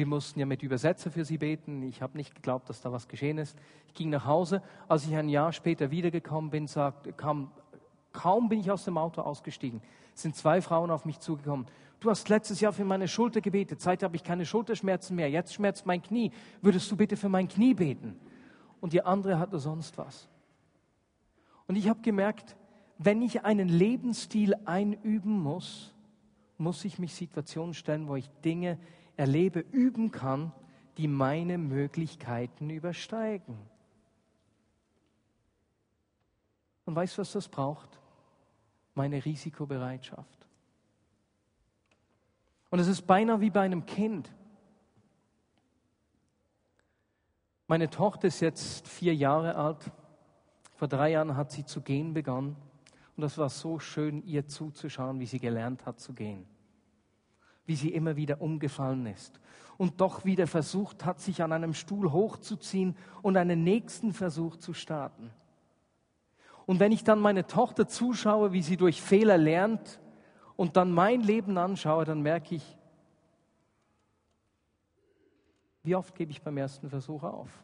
Wir 0.00 0.06
mussten 0.06 0.40
ja 0.40 0.46
mit 0.46 0.62
Übersetzer 0.62 1.10
für 1.10 1.26
sie 1.26 1.36
beten. 1.36 1.82
Ich 1.82 2.00
habe 2.00 2.16
nicht 2.16 2.34
geglaubt, 2.34 2.70
dass 2.70 2.80
da 2.80 2.90
was 2.90 3.06
geschehen 3.06 3.36
ist. 3.36 3.54
Ich 3.86 3.92
ging 3.92 4.08
nach 4.08 4.24
Hause. 4.24 4.62
Als 4.88 5.04
ich 5.04 5.14
ein 5.14 5.28
Jahr 5.28 5.52
später 5.52 5.90
wiedergekommen 5.90 6.50
bin, 6.50 6.66
sagt, 6.66 7.18
kam, 7.18 7.50
kaum 8.10 8.48
bin 8.48 8.60
ich 8.60 8.70
aus 8.70 8.86
dem 8.86 8.96
Auto 8.96 9.20
ausgestiegen, 9.20 9.82
sind 10.14 10.36
zwei 10.36 10.62
Frauen 10.62 10.90
auf 10.90 11.04
mich 11.04 11.18
zugekommen. 11.18 11.66
Du 12.00 12.08
hast 12.08 12.30
letztes 12.30 12.60
Jahr 12.62 12.72
für 12.72 12.86
meine 12.86 13.08
Schulter 13.08 13.42
gebetet. 13.42 13.82
Seit 13.82 14.02
habe 14.02 14.16
ich 14.16 14.24
keine 14.24 14.46
Schulterschmerzen 14.46 15.16
mehr. 15.16 15.28
Jetzt 15.28 15.52
schmerzt 15.52 15.84
mein 15.84 16.00
Knie. 16.00 16.32
Würdest 16.62 16.90
du 16.90 16.96
bitte 16.96 17.18
für 17.18 17.28
mein 17.28 17.46
Knie 17.46 17.74
beten? 17.74 18.18
Und 18.80 18.94
die 18.94 19.02
andere 19.02 19.38
hatte 19.38 19.58
sonst 19.58 19.98
was. 19.98 20.30
Und 21.66 21.76
ich 21.76 21.90
habe 21.90 22.00
gemerkt, 22.00 22.56
wenn 22.96 23.20
ich 23.20 23.44
einen 23.44 23.68
Lebensstil 23.68 24.54
einüben 24.64 25.38
muss, 25.38 25.94
muss 26.56 26.86
ich 26.86 26.98
mich 26.98 27.14
Situationen 27.14 27.74
stellen, 27.74 28.08
wo 28.08 28.16
ich 28.16 28.30
Dinge 28.42 28.78
erlebe, 29.20 29.60
üben 29.60 30.10
kann, 30.10 30.52
die 30.96 31.06
meine 31.06 31.58
Möglichkeiten 31.58 32.70
übersteigen. 32.70 33.56
Und 36.84 36.96
weißt 36.96 37.18
du, 37.18 37.20
was 37.20 37.32
das 37.32 37.48
braucht? 37.48 38.00
meine 38.94 39.24
Risikobereitschaft. 39.24 40.46
Und 42.70 42.78
es 42.78 42.86
ist 42.86 43.06
beinahe 43.06 43.40
wie 43.40 43.50
bei 43.50 43.62
einem 43.62 43.86
Kind. 43.86 44.30
Meine 47.66 47.88
Tochter 47.88 48.28
ist 48.28 48.40
jetzt 48.40 48.86
vier 48.86 49.14
Jahre 49.14 49.54
alt. 49.54 49.90
Vor 50.74 50.88
drei 50.88 51.12
Jahren 51.12 51.36
hat 51.36 51.50
sie 51.50 51.64
zu 51.64 51.80
gehen 51.80 52.12
begonnen. 52.14 52.56
Und 53.16 53.22
das 53.22 53.38
war 53.38 53.48
so 53.48 53.78
schön, 53.78 54.22
ihr 54.24 54.46
zuzuschauen, 54.46 55.18
wie 55.18 55.26
sie 55.26 55.38
gelernt 55.38 55.86
hat 55.86 55.98
zu 55.98 56.12
gehen. 56.12 56.46
Wie 57.70 57.76
sie 57.76 57.90
immer 57.90 58.16
wieder 58.16 58.40
umgefallen 58.40 59.06
ist. 59.06 59.38
Und 59.78 60.00
doch 60.00 60.24
wieder 60.24 60.48
versucht 60.48 61.04
hat, 61.04 61.20
sich 61.20 61.40
an 61.40 61.52
einem 61.52 61.72
Stuhl 61.72 62.10
hochzuziehen 62.10 62.96
und 63.22 63.36
einen 63.36 63.62
nächsten 63.62 64.12
Versuch 64.12 64.56
zu 64.56 64.74
starten. 64.74 65.30
Und 66.66 66.80
wenn 66.80 66.90
ich 66.90 67.04
dann 67.04 67.20
meine 67.20 67.46
Tochter 67.46 67.86
zuschaue, 67.86 68.50
wie 68.50 68.62
sie 68.62 68.76
durch 68.76 69.00
Fehler 69.00 69.38
lernt 69.38 70.00
und 70.56 70.76
dann 70.76 70.90
mein 70.90 71.20
Leben 71.20 71.58
anschaue, 71.58 72.04
dann 72.04 72.22
merke 72.22 72.56
ich, 72.56 72.76
wie 75.84 75.94
oft 75.94 76.16
gebe 76.16 76.32
ich 76.32 76.42
beim 76.42 76.56
ersten 76.56 76.90
Versuch 76.90 77.22
auf? 77.22 77.62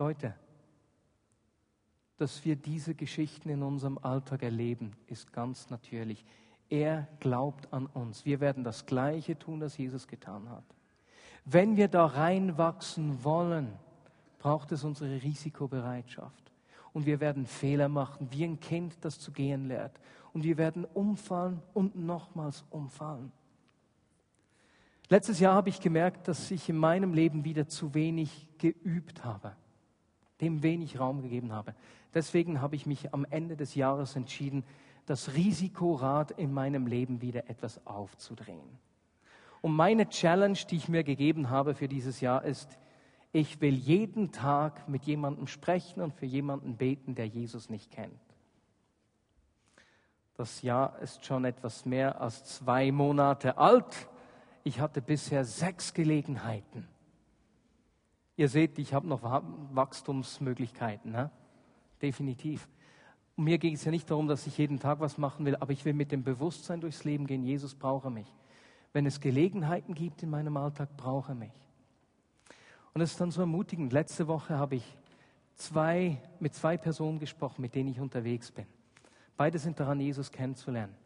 Leute, 0.00 0.34
dass 2.22 2.44
wir 2.44 2.54
diese 2.54 2.94
Geschichten 2.94 3.48
in 3.48 3.64
unserem 3.64 3.98
Alltag 3.98 4.44
erleben, 4.44 4.92
ist 5.08 5.32
ganz 5.32 5.70
natürlich. 5.70 6.24
Er 6.70 7.08
glaubt 7.18 7.72
an 7.72 7.86
uns. 7.86 8.24
Wir 8.24 8.38
werden 8.38 8.62
das 8.62 8.86
Gleiche 8.86 9.36
tun, 9.36 9.58
das 9.58 9.76
Jesus 9.76 10.06
getan 10.06 10.48
hat. 10.48 10.62
Wenn 11.44 11.76
wir 11.76 11.88
da 11.88 12.06
reinwachsen 12.06 13.24
wollen, 13.24 13.72
braucht 14.38 14.70
es 14.70 14.84
unsere 14.84 15.20
Risikobereitschaft. 15.20 16.52
Und 16.92 17.06
wir 17.06 17.18
werden 17.18 17.44
Fehler 17.44 17.88
machen, 17.88 18.28
wie 18.30 18.44
ein 18.44 18.60
Kind, 18.60 18.96
das 19.00 19.18
zu 19.18 19.32
gehen 19.32 19.66
lernt. 19.66 19.98
Und 20.32 20.44
wir 20.44 20.56
werden 20.58 20.84
umfallen 20.84 21.60
und 21.74 21.96
nochmals 21.96 22.64
umfallen. 22.70 23.32
Letztes 25.08 25.40
Jahr 25.40 25.56
habe 25.56 25.70
ich 25.70 25.80
gemerkt, 25.80 26.28
dass 26.28 26.52
ich 26.52 26.68
in 26.68 26.76
meinem 26.76 27.14
Leben 27.14 27.44
wieder 27.44 27.66
zu 27.66 27.94
wenig 27.94 28.46
geübt 28.58 29.24
habe, 29.24 29.56
dem 30.42 30.62
wenig 30.62 31.00
Raum 31.00 31.22
gegeben 31.22 31.52
habe. 31.52 31.74
Deswegen 32.12 32.60
habe 32.60 32.76
ich 32.76 32.84
mich 32.84 33.14
am 33.14 33.24
Ende 33.24 33.56
des 33.56 33.74
Jahres 33.74 34.16
entschieden, 34.16 34.64
das 35.06 35.34
Risikorad 35.34 36.32
in 36.32 36.52
meinem 36.52 36.86
Leben 36.86 37.22
wieder 37.22 37.48
etwas 37.48 37.86
aufzudrehen. 37.86 38.78
Und 39.62 39.74
meine 39.74 40.08
Challenge, 40.08 40.58
die 40.68 40.76
ich 40.76 40.88
mir 40.88 41.04
gegeben 41.04 41.48
habe 41.48 41.74
für 41.74 41.88
dieses 41.88 42.20
Jahr, 42.20 42.44
ist, 42.44 42.78
ich 43.32 43.60
will 43.60 43.74
jeden 43.74 44.32
Tag 44.32 44.88
mit 44.88 45.04
jemandem 45.04 45.46
sprechen 45.46 46.02
und 46.02 46.12
für 46.12 46.26
jemanden 46.26 46.76
beten, 46.76 47.14
der 47.14 47.26
Jesus 47.26 47.70
nicht 47.70 47.90
kennt. 47.90 48.20
Das 50.34 50.62
Jahr 50.62 50.98
ist 50.98 51.24
schon 51.24 51.44
etwas 51.44 51.86
mehr 51.86 52.20
als 52.20 52.44
zwei 52.44 52.90
Monate 52.90 53.56
alt. 53.58 54.08
Ich 54.64 54.80
hatte 54.80 55.00
bisher 55.00 55.44
sechs 55.44 55.94
Gelegenheiten. 55.94 56.88
Ihr 58.42 58.48
seht, 58.48 58.76
ich 58.80 58.92
habe 58.92 59.06
noch 59.06 59.22
Wachstumsmöglichkeiten. 59.22 61.12
Ne? 61.12 61.30
Definitiv. 62.02 62.68
Und 63.36 63.44
mir 63.44 63.56
geht 63.56 63.74
es 63.74 63.84
ja 63.84 63.92
nicht 63.92 64.10
darum, 64.10 64.26
dass 64.26 64.48
ich 64.48 64.58
jeden 64.58 64.80
Tag 64.80 64.98
was 64.98 65.16
machen 65.16 65.46
will, 65.46 65.54
aber 65.54 65.70
ich 65.70 65.84
will 65.84 65.92
mit 65.92 66.10
dem 66.10 66.24
Bewusstsein 66.24 66.80
durchs 66.80 67.04
Leben 67.04 67.28
gehen, 67.28 67.44
Jesus 67.44 67.76
brauche 67.76 68.10
mich. 68.10 68.26
Wenn 68.92 69.06
es 69.06 69.20
Gelegenheiten 69.20 69.94
gibt 69.94 70.24
in 70.24 70.30
meinem 70.30 70.56
Alltag, 70.56 70.88
brauche 70.96 71.36
mich. 71.36 71.52
Und 72.94 73.02
es 73.02 73.12
ist 73.12 73.20
dann 73.20 73.30
so 73.30 73.42
ermutigend. 73.42 73.92
Letzte 73.92 74.26
Woche 74.26 74.58
habe 74.58 74.74
ich 74.74 74.98
zwei, 75.54 76.20
mit 76.40 76.52
zwei 76.52 76.76
Personen 76.76 77.20
gesprochen, 77.20 77.62
mit 77.62 77.76
denen 77.76 77.90
ich 77.90 78.00
unterwegs 78.00 78.50
bin. 78.50 78.66
Beide 79.36 79.60
sind 79.60 79.78
daran, 79.78 80.00
Jesus 80.00 80.32
kennenzulernen. 80.32 80.96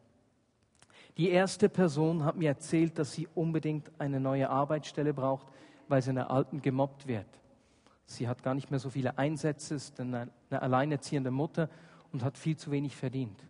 Die 1.18 1.28
erste 1.28 1.68
Person 1.68 2.24
hat 2.24 2.36
mir 2.36 2.48
erzählt, 2.48 2.98
dass 2.98 3.12
sie 3.12 3.28
unbedingt 3.34 3.90
eine 3.98 4.20
neue 4.20 4.48
Arbeitsstelle 4.48 5.12
braucht, 5.12 5.48
weil 5.88 6.02
sie 6.02 6.10
in 6.10 6.16
der 6.16 6.30
alten 6.30 6.62
gemobbt 6.62 7.06
wird. 7.06 7.26
Sie 8.06 8.28
hat 8.28 8.42
gar 8.42 8.54
nicht 8.54 8.70
mehr 8.70 8.80
so 8.80 8.90
viele 8.90 9.18
Einsätze, 9.18 9.74
ist 9.74 10.00
eine, 10.00 10.28
eine 10.50 10.62
alleinerziehende 10.62 11.30
Mutter 11.30 11.68
und 12.12 12.22
hat 12.22 12.38
viel 12.38 12.56
zu 12.56 12.70
wenig 12.70 12.94
verdient. 12.94 13.40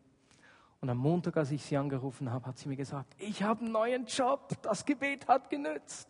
Und 0.81 0.91
am 0.91 0.99
Montag, 0.99 1.37
als 1.37 1.51
ich 1.51 1.63
sie 1.63 1.77
angerufen 1.77 2.33
habe, 2.33 2.47
hat 2.47 2.59
sie 2.59 2.69
mir 2.69 2.77
gesagt, 2.77 3.15
ich 3.19 3.43
habe 3.43 3.61
einen 3.61 3.73
neuen 3.73 4.07
Job, 4.07 4.51
das 4.63 4.85
Gebet 4.85 5.29
hat 5.29 5.51
genützt. 5.51 6.09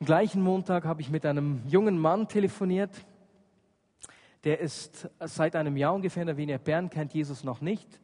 Am 0.00 0.06
gleichen 0.06 0.42
Montag 0.42 0.84
habe 0.84 1.00
ich 1.00 1.10
mit 1.10 1.26
einem 1.26 1.62
jungen 1.66 1.98
Mann 1.98 2.28
telefoniert, 2.28 3.04
der 4.44 4.60
ist 4.60 5.10
seit 5.20 5.56
einem 5.56 5.76
Jahr 5.76 5.94
ungefähr 5.94 6.22
in 6.22 6.28
der 6.28 6.36
Wiener 6.36 6.58
Bern, 6.58 6.90
kennt 6.90 7.12
Jesus 7.12 7.42
noch 7.42 7.60
nicht, 7.60 8.00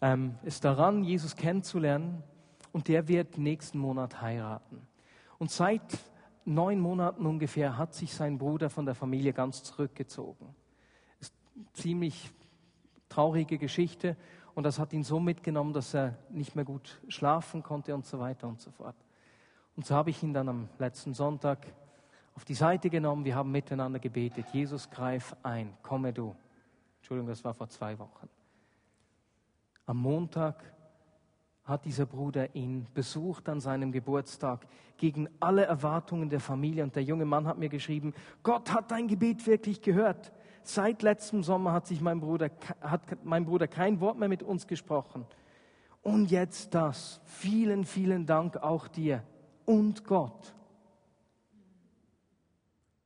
ähm, 0.00 0.38
ist 0.44 0.64
daran, 0.64 1.02
Jesus 1.02 1.34
kennenzulernen 1.34 2.22
und 2.72 2.86
der 2.88 3.08
wird 3.08 3.38
nächsten 3.38 3.78
Monat 3.78 4.22
heiraten. 4.22 4.86
Und 5.44 5.50
seit 5.50 5.82
neun 6.46 6.80
Monaten 6.80 7.26
ungefähr 7.26 7.76
hat 7.76 7.92
sich 7.92 8.14
sein 8.14 8.38
Bruder 8.38 8.70
von 8.70 8.86
der 8.86 8.94
Familie 8.94 9.34
ganz 9.34 9.62
zurückgezogen. 9.62 10.54
Ist 11.20 11.34
ziemlich 11.74 12.30
traurige 13.10 13.58
Geschichte 13.58 14.16
und 14.54 14.62
das 14.62 14.78
hat 14.78 14.94
ihn 14.94 15.04
so 15.04 15.20
mitgenommen, 15.20 15.74
dass 15.74 15.92
er 15.92 16.16
nicht 16.30 16.56
mehr 16.56 16.64
gut 16.64 16.98
schlafen 17.08 17.62
konnte 17.62 17.94
und 17.94 18.06
so 18.06 18.18
weiter 18.20 18.48
und 18.48 18.58
so 18.62 18.70
fort. 18.70 18.96
Und 19.76 19.84
so 19.84 19.94
habe 19.94 20.08
ich 20.08 20.22
ihn 20.22 20.32
dann 20.32 20.48
am 20.48 20.70
letzten 20.78 21.12
Sonntag 21.12 21.66
auf 22.34 22.46
die 22.46 22.54
Seite 22.54 22.88
genommen. 22.88 23.26
Wir 23.26 23.34
haben 23.34 23.52
miteinander 23.52 23.98
gebetet. 23.98 24.46
Jesus, 24.50 24.88
greif 24.88 25.36
ein, 25.42 25.76
komme 25.82 26.14
du. 26.14 26.34
Entschuldigung, 27.00 27.28
das 27.28 27.44
war 27.44 27.52
vor 27.52 27.68
zwei 27.68 27.98
Wochen. 27.98 28.30
Am 29.84 29.98
Montag 29.98 30.73
hat 31.64 31.86
dieser 31.86 32.04
Bruder 32.04 32.54
ihn 32.54 32.86
besucht 32.92 33.48
an 33.48 33.60
seinem 33.60 33.90
Geburtstag 33.90 34.66
gegen 34.98 35.28
alle 35.40 35.64
Erwartungen 35.64 36.28
der 36.28 36.40
Familie. 36.40 36.84
Und 36.84 36.94
der 36.94 37.02
junge 37.02 37.24
Mann 37.24 37.46
hat 37.46 37.58
mir 37.58 37.70
geschrieben, 37.70 38.12
Gott 38.42 38.72
hat 38.72 38.90
dein 38.90 39.08
Gebet 39.08 39.46
wirklich 39.46 39.80
gehört. 39.80 40.32
Seit 40.62 41.02
letztem 41.02 41.42
Sommer 41.42 41.72
hat 41.72 41.86
sich 41.86 42.00
mein 42.00 42.20
Bruder, 42.20 42.50
hat 42.80 43.24
mein 43.24 43.46
Bruder 43.46 43.66
kein 43.66 44.00
Wort 44.00 44.18
mehr 44.18 44.28
mit 44.28 44.42
uns 44.42 44.66
gesprochen. 44.66 45.26
Und 46.02 46.30
jetzt 46.30 46.74
das. 46.74 47.20
Vielen, 47.24 47.84
vielen 47.84 48.26
Dank 48.26 48.58
auch 48.58 48.86
dir 48.86 49.22
und 49.64 50.04
Gott. 50.04 50.54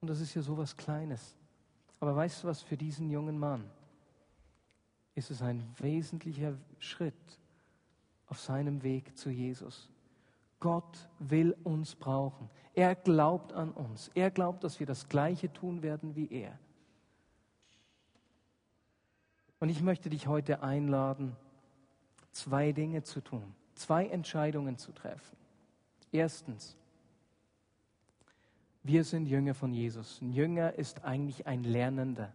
Und 0.00 0.10
das 0.10 0.20
ist 0.20 0.34
ja 0.34 0.42
so 0.42 0.58
was 0.58 0.76
Kleines. 0.76 1.36
Aber 2.00 2.14
weißt 2.14 2.42
du 2.42 2.48
was, 2.48 2.62
für 2.62 2.76
diesen 2.76 3.08
jungen 3.10 3.38
Mann 3.38 3.64
ist 5.14 5.30
es 5.30 5.42
ein 5.42 5.64
wesentlicher 5.78 6.54
Schritt 6.78 7.14
auf 8.28 8.40
seinem 8.40 8.82
Weg 8.82 9.16
zu 9.16 9.30
Jesus. 9.30 9.88
Gott 10.60 11.08
will 11.18 11.56
uns 11.64 11.94
brauchen. 11.94 12.50
Er 12.74 12.94
glaubt 12.94 13.52
an 13.52 13.70
uns. 13.70 14.10
Er 14.14 14.30
glaubt, 14.30 14.64
dass 14.64 14.80
wir 14.80 14.86
das 14.86 15.08
Gleiche 15.08 15.52
tun 15.52 15.82
werden 15.82 16.16
wie 16.16 16.28
er. 16.30 16.58
Und 19.60 19.68
ich 19.68 19.82
möchte 19.82 20.08
dich 20.08 20.26
heute 20.26 20.62
einladen, 20.62 21.36
zwei 22.30 22.72
Dinge 22.72 23.02
zu 23.02 23.20
tun, 23.20 23.54
zwei 23.74 24.06
Entscheidungen 24.06 24.78
zu 24.78 24.92
treffen. 24.92 25.36
Erstens, 26.12 26.76
wir 28.82 29.04
sind 29.04 29.26
Jünger 29.26 29.54
von 29.54 29.74
Jesus. 29.74 30.20
Ein 30.22 30.32
Jünger 30.32 30.74
ist 30.74 31.04
eigentlich 31.04 31.46
ein 31.46 31.64
Lernender. 31.64 32.32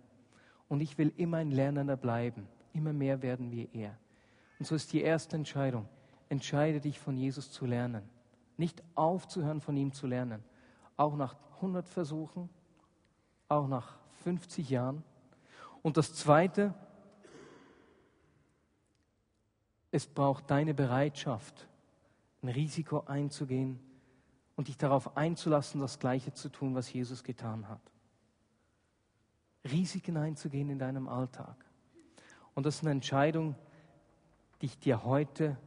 Und 0.67 0.81
ich 0.81 0.97
will 0.97 1.13
immer 1.17 1.37
ein 1.37 1.51
Lernender 1.51 1.97
bleiben. 1.97 2.47
Immer 2.73 2.93
mehr 2.93 3.21
werden 3.21 3.51
wir 3.51 3.73
er. 3.73 3.97
Und 4.63 4.67
so 4.67 4.75
ist 4.75 4.93
die 4.93 5.01
erste 5.01 5.35
Entscheidung. 5.35 5.89
Entscheide 6.29 6.79
dich 6.79 6.97
von 6.97 7.17
Jesus 7.17 7.51
zu 7.51 7.65
lernen. 7.65 8.01
Nicht 8.55 8.81
aufzuhören, 8.95 9.59
von 9.59 9.75
ihm 9.75 9.91
zu 9.91 10.07
lernen. 10.07 10.41
Auch 10.95 11.17
nach 11.17 11.35
100 11.55 11.89
Versuchen, 11.89 12.49
auch 13.49 13.67
nach 13.67 13.97
50 14.23 14.69
Jahren. 14.69 15.03
Und 15.81 15.97
das 15.97 16.15
Zweite, 16.15 16.73
es 19.91 20.07
braucht 20.07 20.49
deine 20.49 20.73
Bereitschaft, 20.73 21.67
ein 22.41 22.47
Risiko 22.47 23.03
einzugehen 23.05 23.81
und 24.55 24.69
dich 24.69 24.77
darauf 24.77 25.17
einzulassen, 25.17 25.81
das 25.81 25.99
Gleiche 25.99 26.31
zu 26.31 26.47
tun, 26.47 26.73
was 26.73 26.93
Jesus 26.93 27.25
getan 27.25 27.67
hat. 27.67 27.81
Risiken 29.69 30.15
einzugehen 30.15 30.69
in 30.69 30.79
deinem 30.79 31.09
Alltag. 31.09 31.65
Und 32.55 32.65
das 32.65 32.75
ist 32.75 32.83
eine 32.83 32.91
Entscheidung, 32.91 33.57
die 34.63 34.67
ich 34.67 34.79
dir 34.79 35.03
heute 35.03 35.57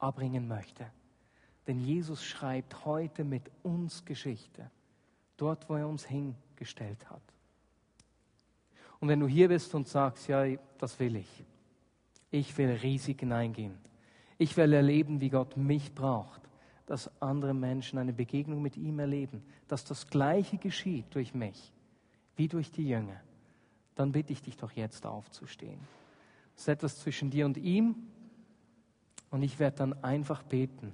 abbringen 0.00 0.48
möchte. 0.48 0.84
Denn 1.68 1.78
Jesus 1.78 2.24
schreibt 2.24 2.84
heute 2.84 3.22
mit 3.22 3.48
uns 3.62 4.04
Geschichte, 4.04 4.72
dort, 5.36 5.68
wo 5.68 5.76
er 5.76 5.86
uns 5.86 6.04
hingestellt 6.04 7.08
hat. 7.08 7.22
Und 8.98 9.06
wenn 9.06 9.20
du 9.20 9.28
hier 9.28 9.46
bist 9.46 9.72
und 9.76 9.86
sagst, 9.86 10.26
ja, 10.26 10.46
das 10.78 10.98
will 10.98 11.14
ich, 11.14 11.44
ich 12.32 12.58
will 12.58 12.70
Risiken 12.70 13.30
eingehen, 13.30 13.78
ich 14.36 14.56
will 14.56 14.72
erleben, 14.72 15.20
wie 15.20 15.30
Gott 15.30 15.56
mich 15.56 15.94
braucht, 15.94 16.42
dass 16.86 17.08
andere 17.22 17.54
Menschen 17.54 18.00
eine 18.00 18.12
Begegnung 18.12 18.60
mit 18.60 18.76
ihm 18.76 18.98
erleben, 18.98 19.44
dass 19.68 19.84
das 19.84 20.08
Gleiche 20.08 20.58
geschieht 20.58 21.06
durch 21.14 21.34
mich 21.34 21.72
wie 22.34 22.48
durch 22.48 22.72
die 22.72 22.88
Jünger. 22.88 23.20
Dann 23.94 24.10
bitte 24.10 24.32
ich 24.32 24.42
dich 24.42 24.56
doch 24.56 24.72
jetzt 24.72 25.06
aufzustehen. 25.06 25.78
Es 26.56 26.62
ist 26.62 26.68
etwas 26.68 26.98
zwischen 26.98 27.30
dir 27.30 27.46
und 27.46 27.56
ihm 27.58 27.94
und 29.30 29.42
ich 29.42 29.58
werde 29.58 29.76
dann 29.78 30.04
einfach 30.04 30.42
beten. 30.42 30.92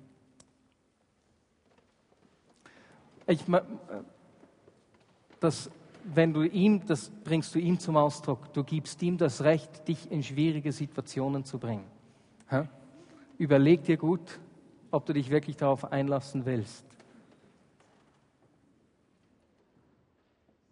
Ich, 3.26 3.44
das, 5.38 5.70
wenn 6.04 6.32
du 6.32 6.42
ihm, 6.42 6.84
das 6.86 7.10
bringst 7.24 7.54
du 7.54 7.58
ihm 7.58 7.78
zum 7.78 7.96
Ausdruck. 7.96 8.52
Du 8.52 8.64
gibst 8.64 9.02
ihm 9.02 9.18
das 9.18 9.42
Recht, 9.42 9.86
dich 9.86 10.10
in 10.10 10.22
schwierige 10.22 10.72
Situationen 10.72 11.44
zu 11.44 11.58
bringen. 11.58 11.84
Ha? 12.50 12.66
Überleg 13.38 13.84
dir 13.84 13.96
gut, 13.96 14.40
ob 14.90 15.06
du 15.06 15.12
dich 15.12 15.30
wirklich 15.30 15.56
darauf 15.56 15.92
einlassen 15.92 16.44
willst. 16.44 16.84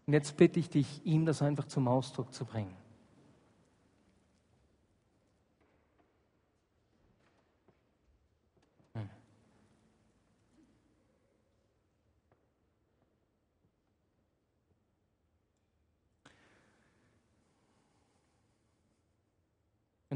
Und 0.06 0.14
jetzt 0.14 0.36
bitte 0.36 0.58
ich 0.58 0.70
dich, 0.70 1.02
ihm 1.04 1.26
das 1.26 1.42
einfach 1.42 1.66
zum 1.66 1.86
Ausdruck 1.86 2.32
zu 2.32 2.44
bringen. 2.44 2.74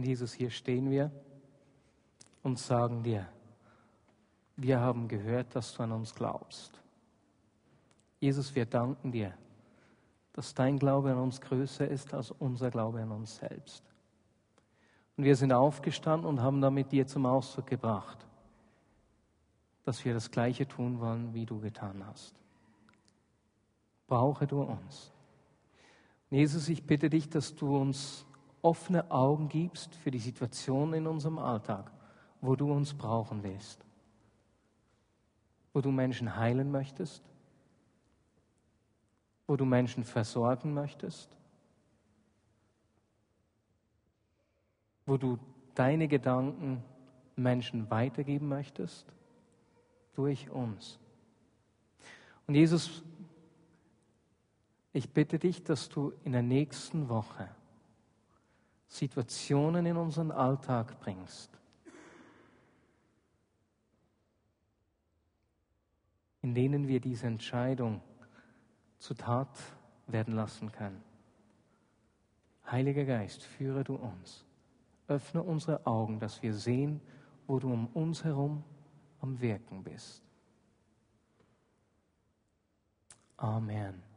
Und 0.03 0.09
Jesus, 0.09 0.33
hier 0.33 0.51
stehen 0.51 0.91
wir 0.91 1.13
und 2.43 2.59
sagen 2.59 3.05
dir, 3.05 3.29
wir 4.57 4.81
haben 4.81 5.07
gehört, 5.07 5.55
dass 5.55 5.75
du 5.75 5.85
an 5.85 5.93
uns 5.93 6.13
glaubst. 6.13 6.83
Jesus, 8.19 8.53
wir 8.57 8.67
danken 8.67 9.13
dir, 9.13 9.33
dass 10.33 10.55
dein 10.55 10.77
Glaube 10.77 11.13
an 11.13 11.19
uns 11.19 11.41
größer 11.41 11.87
ist 11.87 12.13
als 12.15 12.33
unser 12.33 12.73
Glaube 12.73 13.01
an 13.01 13.13
uns 13.13 13.37
selbst. 13.37 13.85
Und 15.17 15.23
wir 15.23 15.37
sind 15.37 15.53
aufgestanden 15.53 16.29
und 16.29 16.41
haben 16.41 16.61
damit 16.61 16.91
dir 16.91 17.07
zum 17.07 17.25
Ausdruck 17.25 17.69
gebracht, 17.69 18.27
dass 19.85 20.05
wir 20.05 20.15
das 20.15 20.33
Gleiche 20.33 20.67
tun 20.67 20.99
wollen, 20.99 21.33
wie 21.33 21.47
du 21.47 21.61
getan 21.61 22.05
hast. 22.05 22.35
Brauche 24.09 24.49
du 24.49 24.63
uns. 24.63 25.13
Jesus, 26.29 26.69
ich 26.69 26.83
bitte 26.83 27.09
dich, 27.09 27.31
dass 27.31 27.55
du 27.55 27.77
uns 27.77 28.27
offene 28.63 29.11
Augen 29.11 29.49
gibst 29.49 29.95
für 29.97 30.11
die 30.11 30.19
Situation 30.19 30.95
in 30.95 31.07
unserem 31.07 31.39
Alltag 31.39 31.91
wo 32.43 32.57
du 32.57 32.71
uns 32.71 32.93
brauchen 32.93 33.43
willst, 33.45 33.83
wo 35.73 35.81
du 35.81 35.91
Menschen 35.91 36.37
heilen 36.37 36.71
möchtest, 36.71 37.23
wo 39.47 39.57
du 39.57 39.65
Menschen 39.65 40.05
versorgen 40.05 40.75
möchtest, 40.75 41.31
wo 45.07 45.17
du 45.17 45.39
deine 45.75 46.09
Gedanken 46.09 46.83
Menschen 47.37 47.91
weitergeben 47.91 48.49
möchtest? 48.49 49.07
Durch 50.15 50.51
uns. 50.51 50.99
Und 52.47 52.55
Jesus, 52.55 53.03
ich 54.93 55.09
bitte 55.09 55.39
dich, 55.39 55.65
dass 55.65 55.89
du 55.89 56.13
in 56.23 56.33
der 56.33 56.43
nächsten 56.43 57.09
Woche 57.09 57.49
Situationen 58.93 59.87
in 59.87 59.97
unseren 59.97 60.31
Alltag 60.31 61.01
bringst, 61.01 61.51
in 66.43 66.55
denen 66.55 66.87
wir 66.87 67.01
diese 67.01 67.27
Entscheidung 67.27 68.03
zur 68.99 69.17
Tat 69.17 69.49
werden 70.09 70.35
lassen 70.35 70.71
können. 70.71 71.03
Heiliger 72.71 73.07
Geist, 73.07 73.43
führe 73.43 73.83
du 73.83 73.95
uns. 73.95 74.45
Öffne 75.09 75.43
unsere 75.43 75.87
Augen, 75.87 76.21
dass 76.21 76.43
wir 76.43 76.53
sehen, 76.53 77.01
wo 77.47 77.59
du 77.59 77.73
um 77.73 77.87
uns 77.95 78.25
herum 78.25 78.63
am 79.23 79.41
Wirken 79.41 79.83
bist. 79.83 80.23
Amen. 83.39 84.12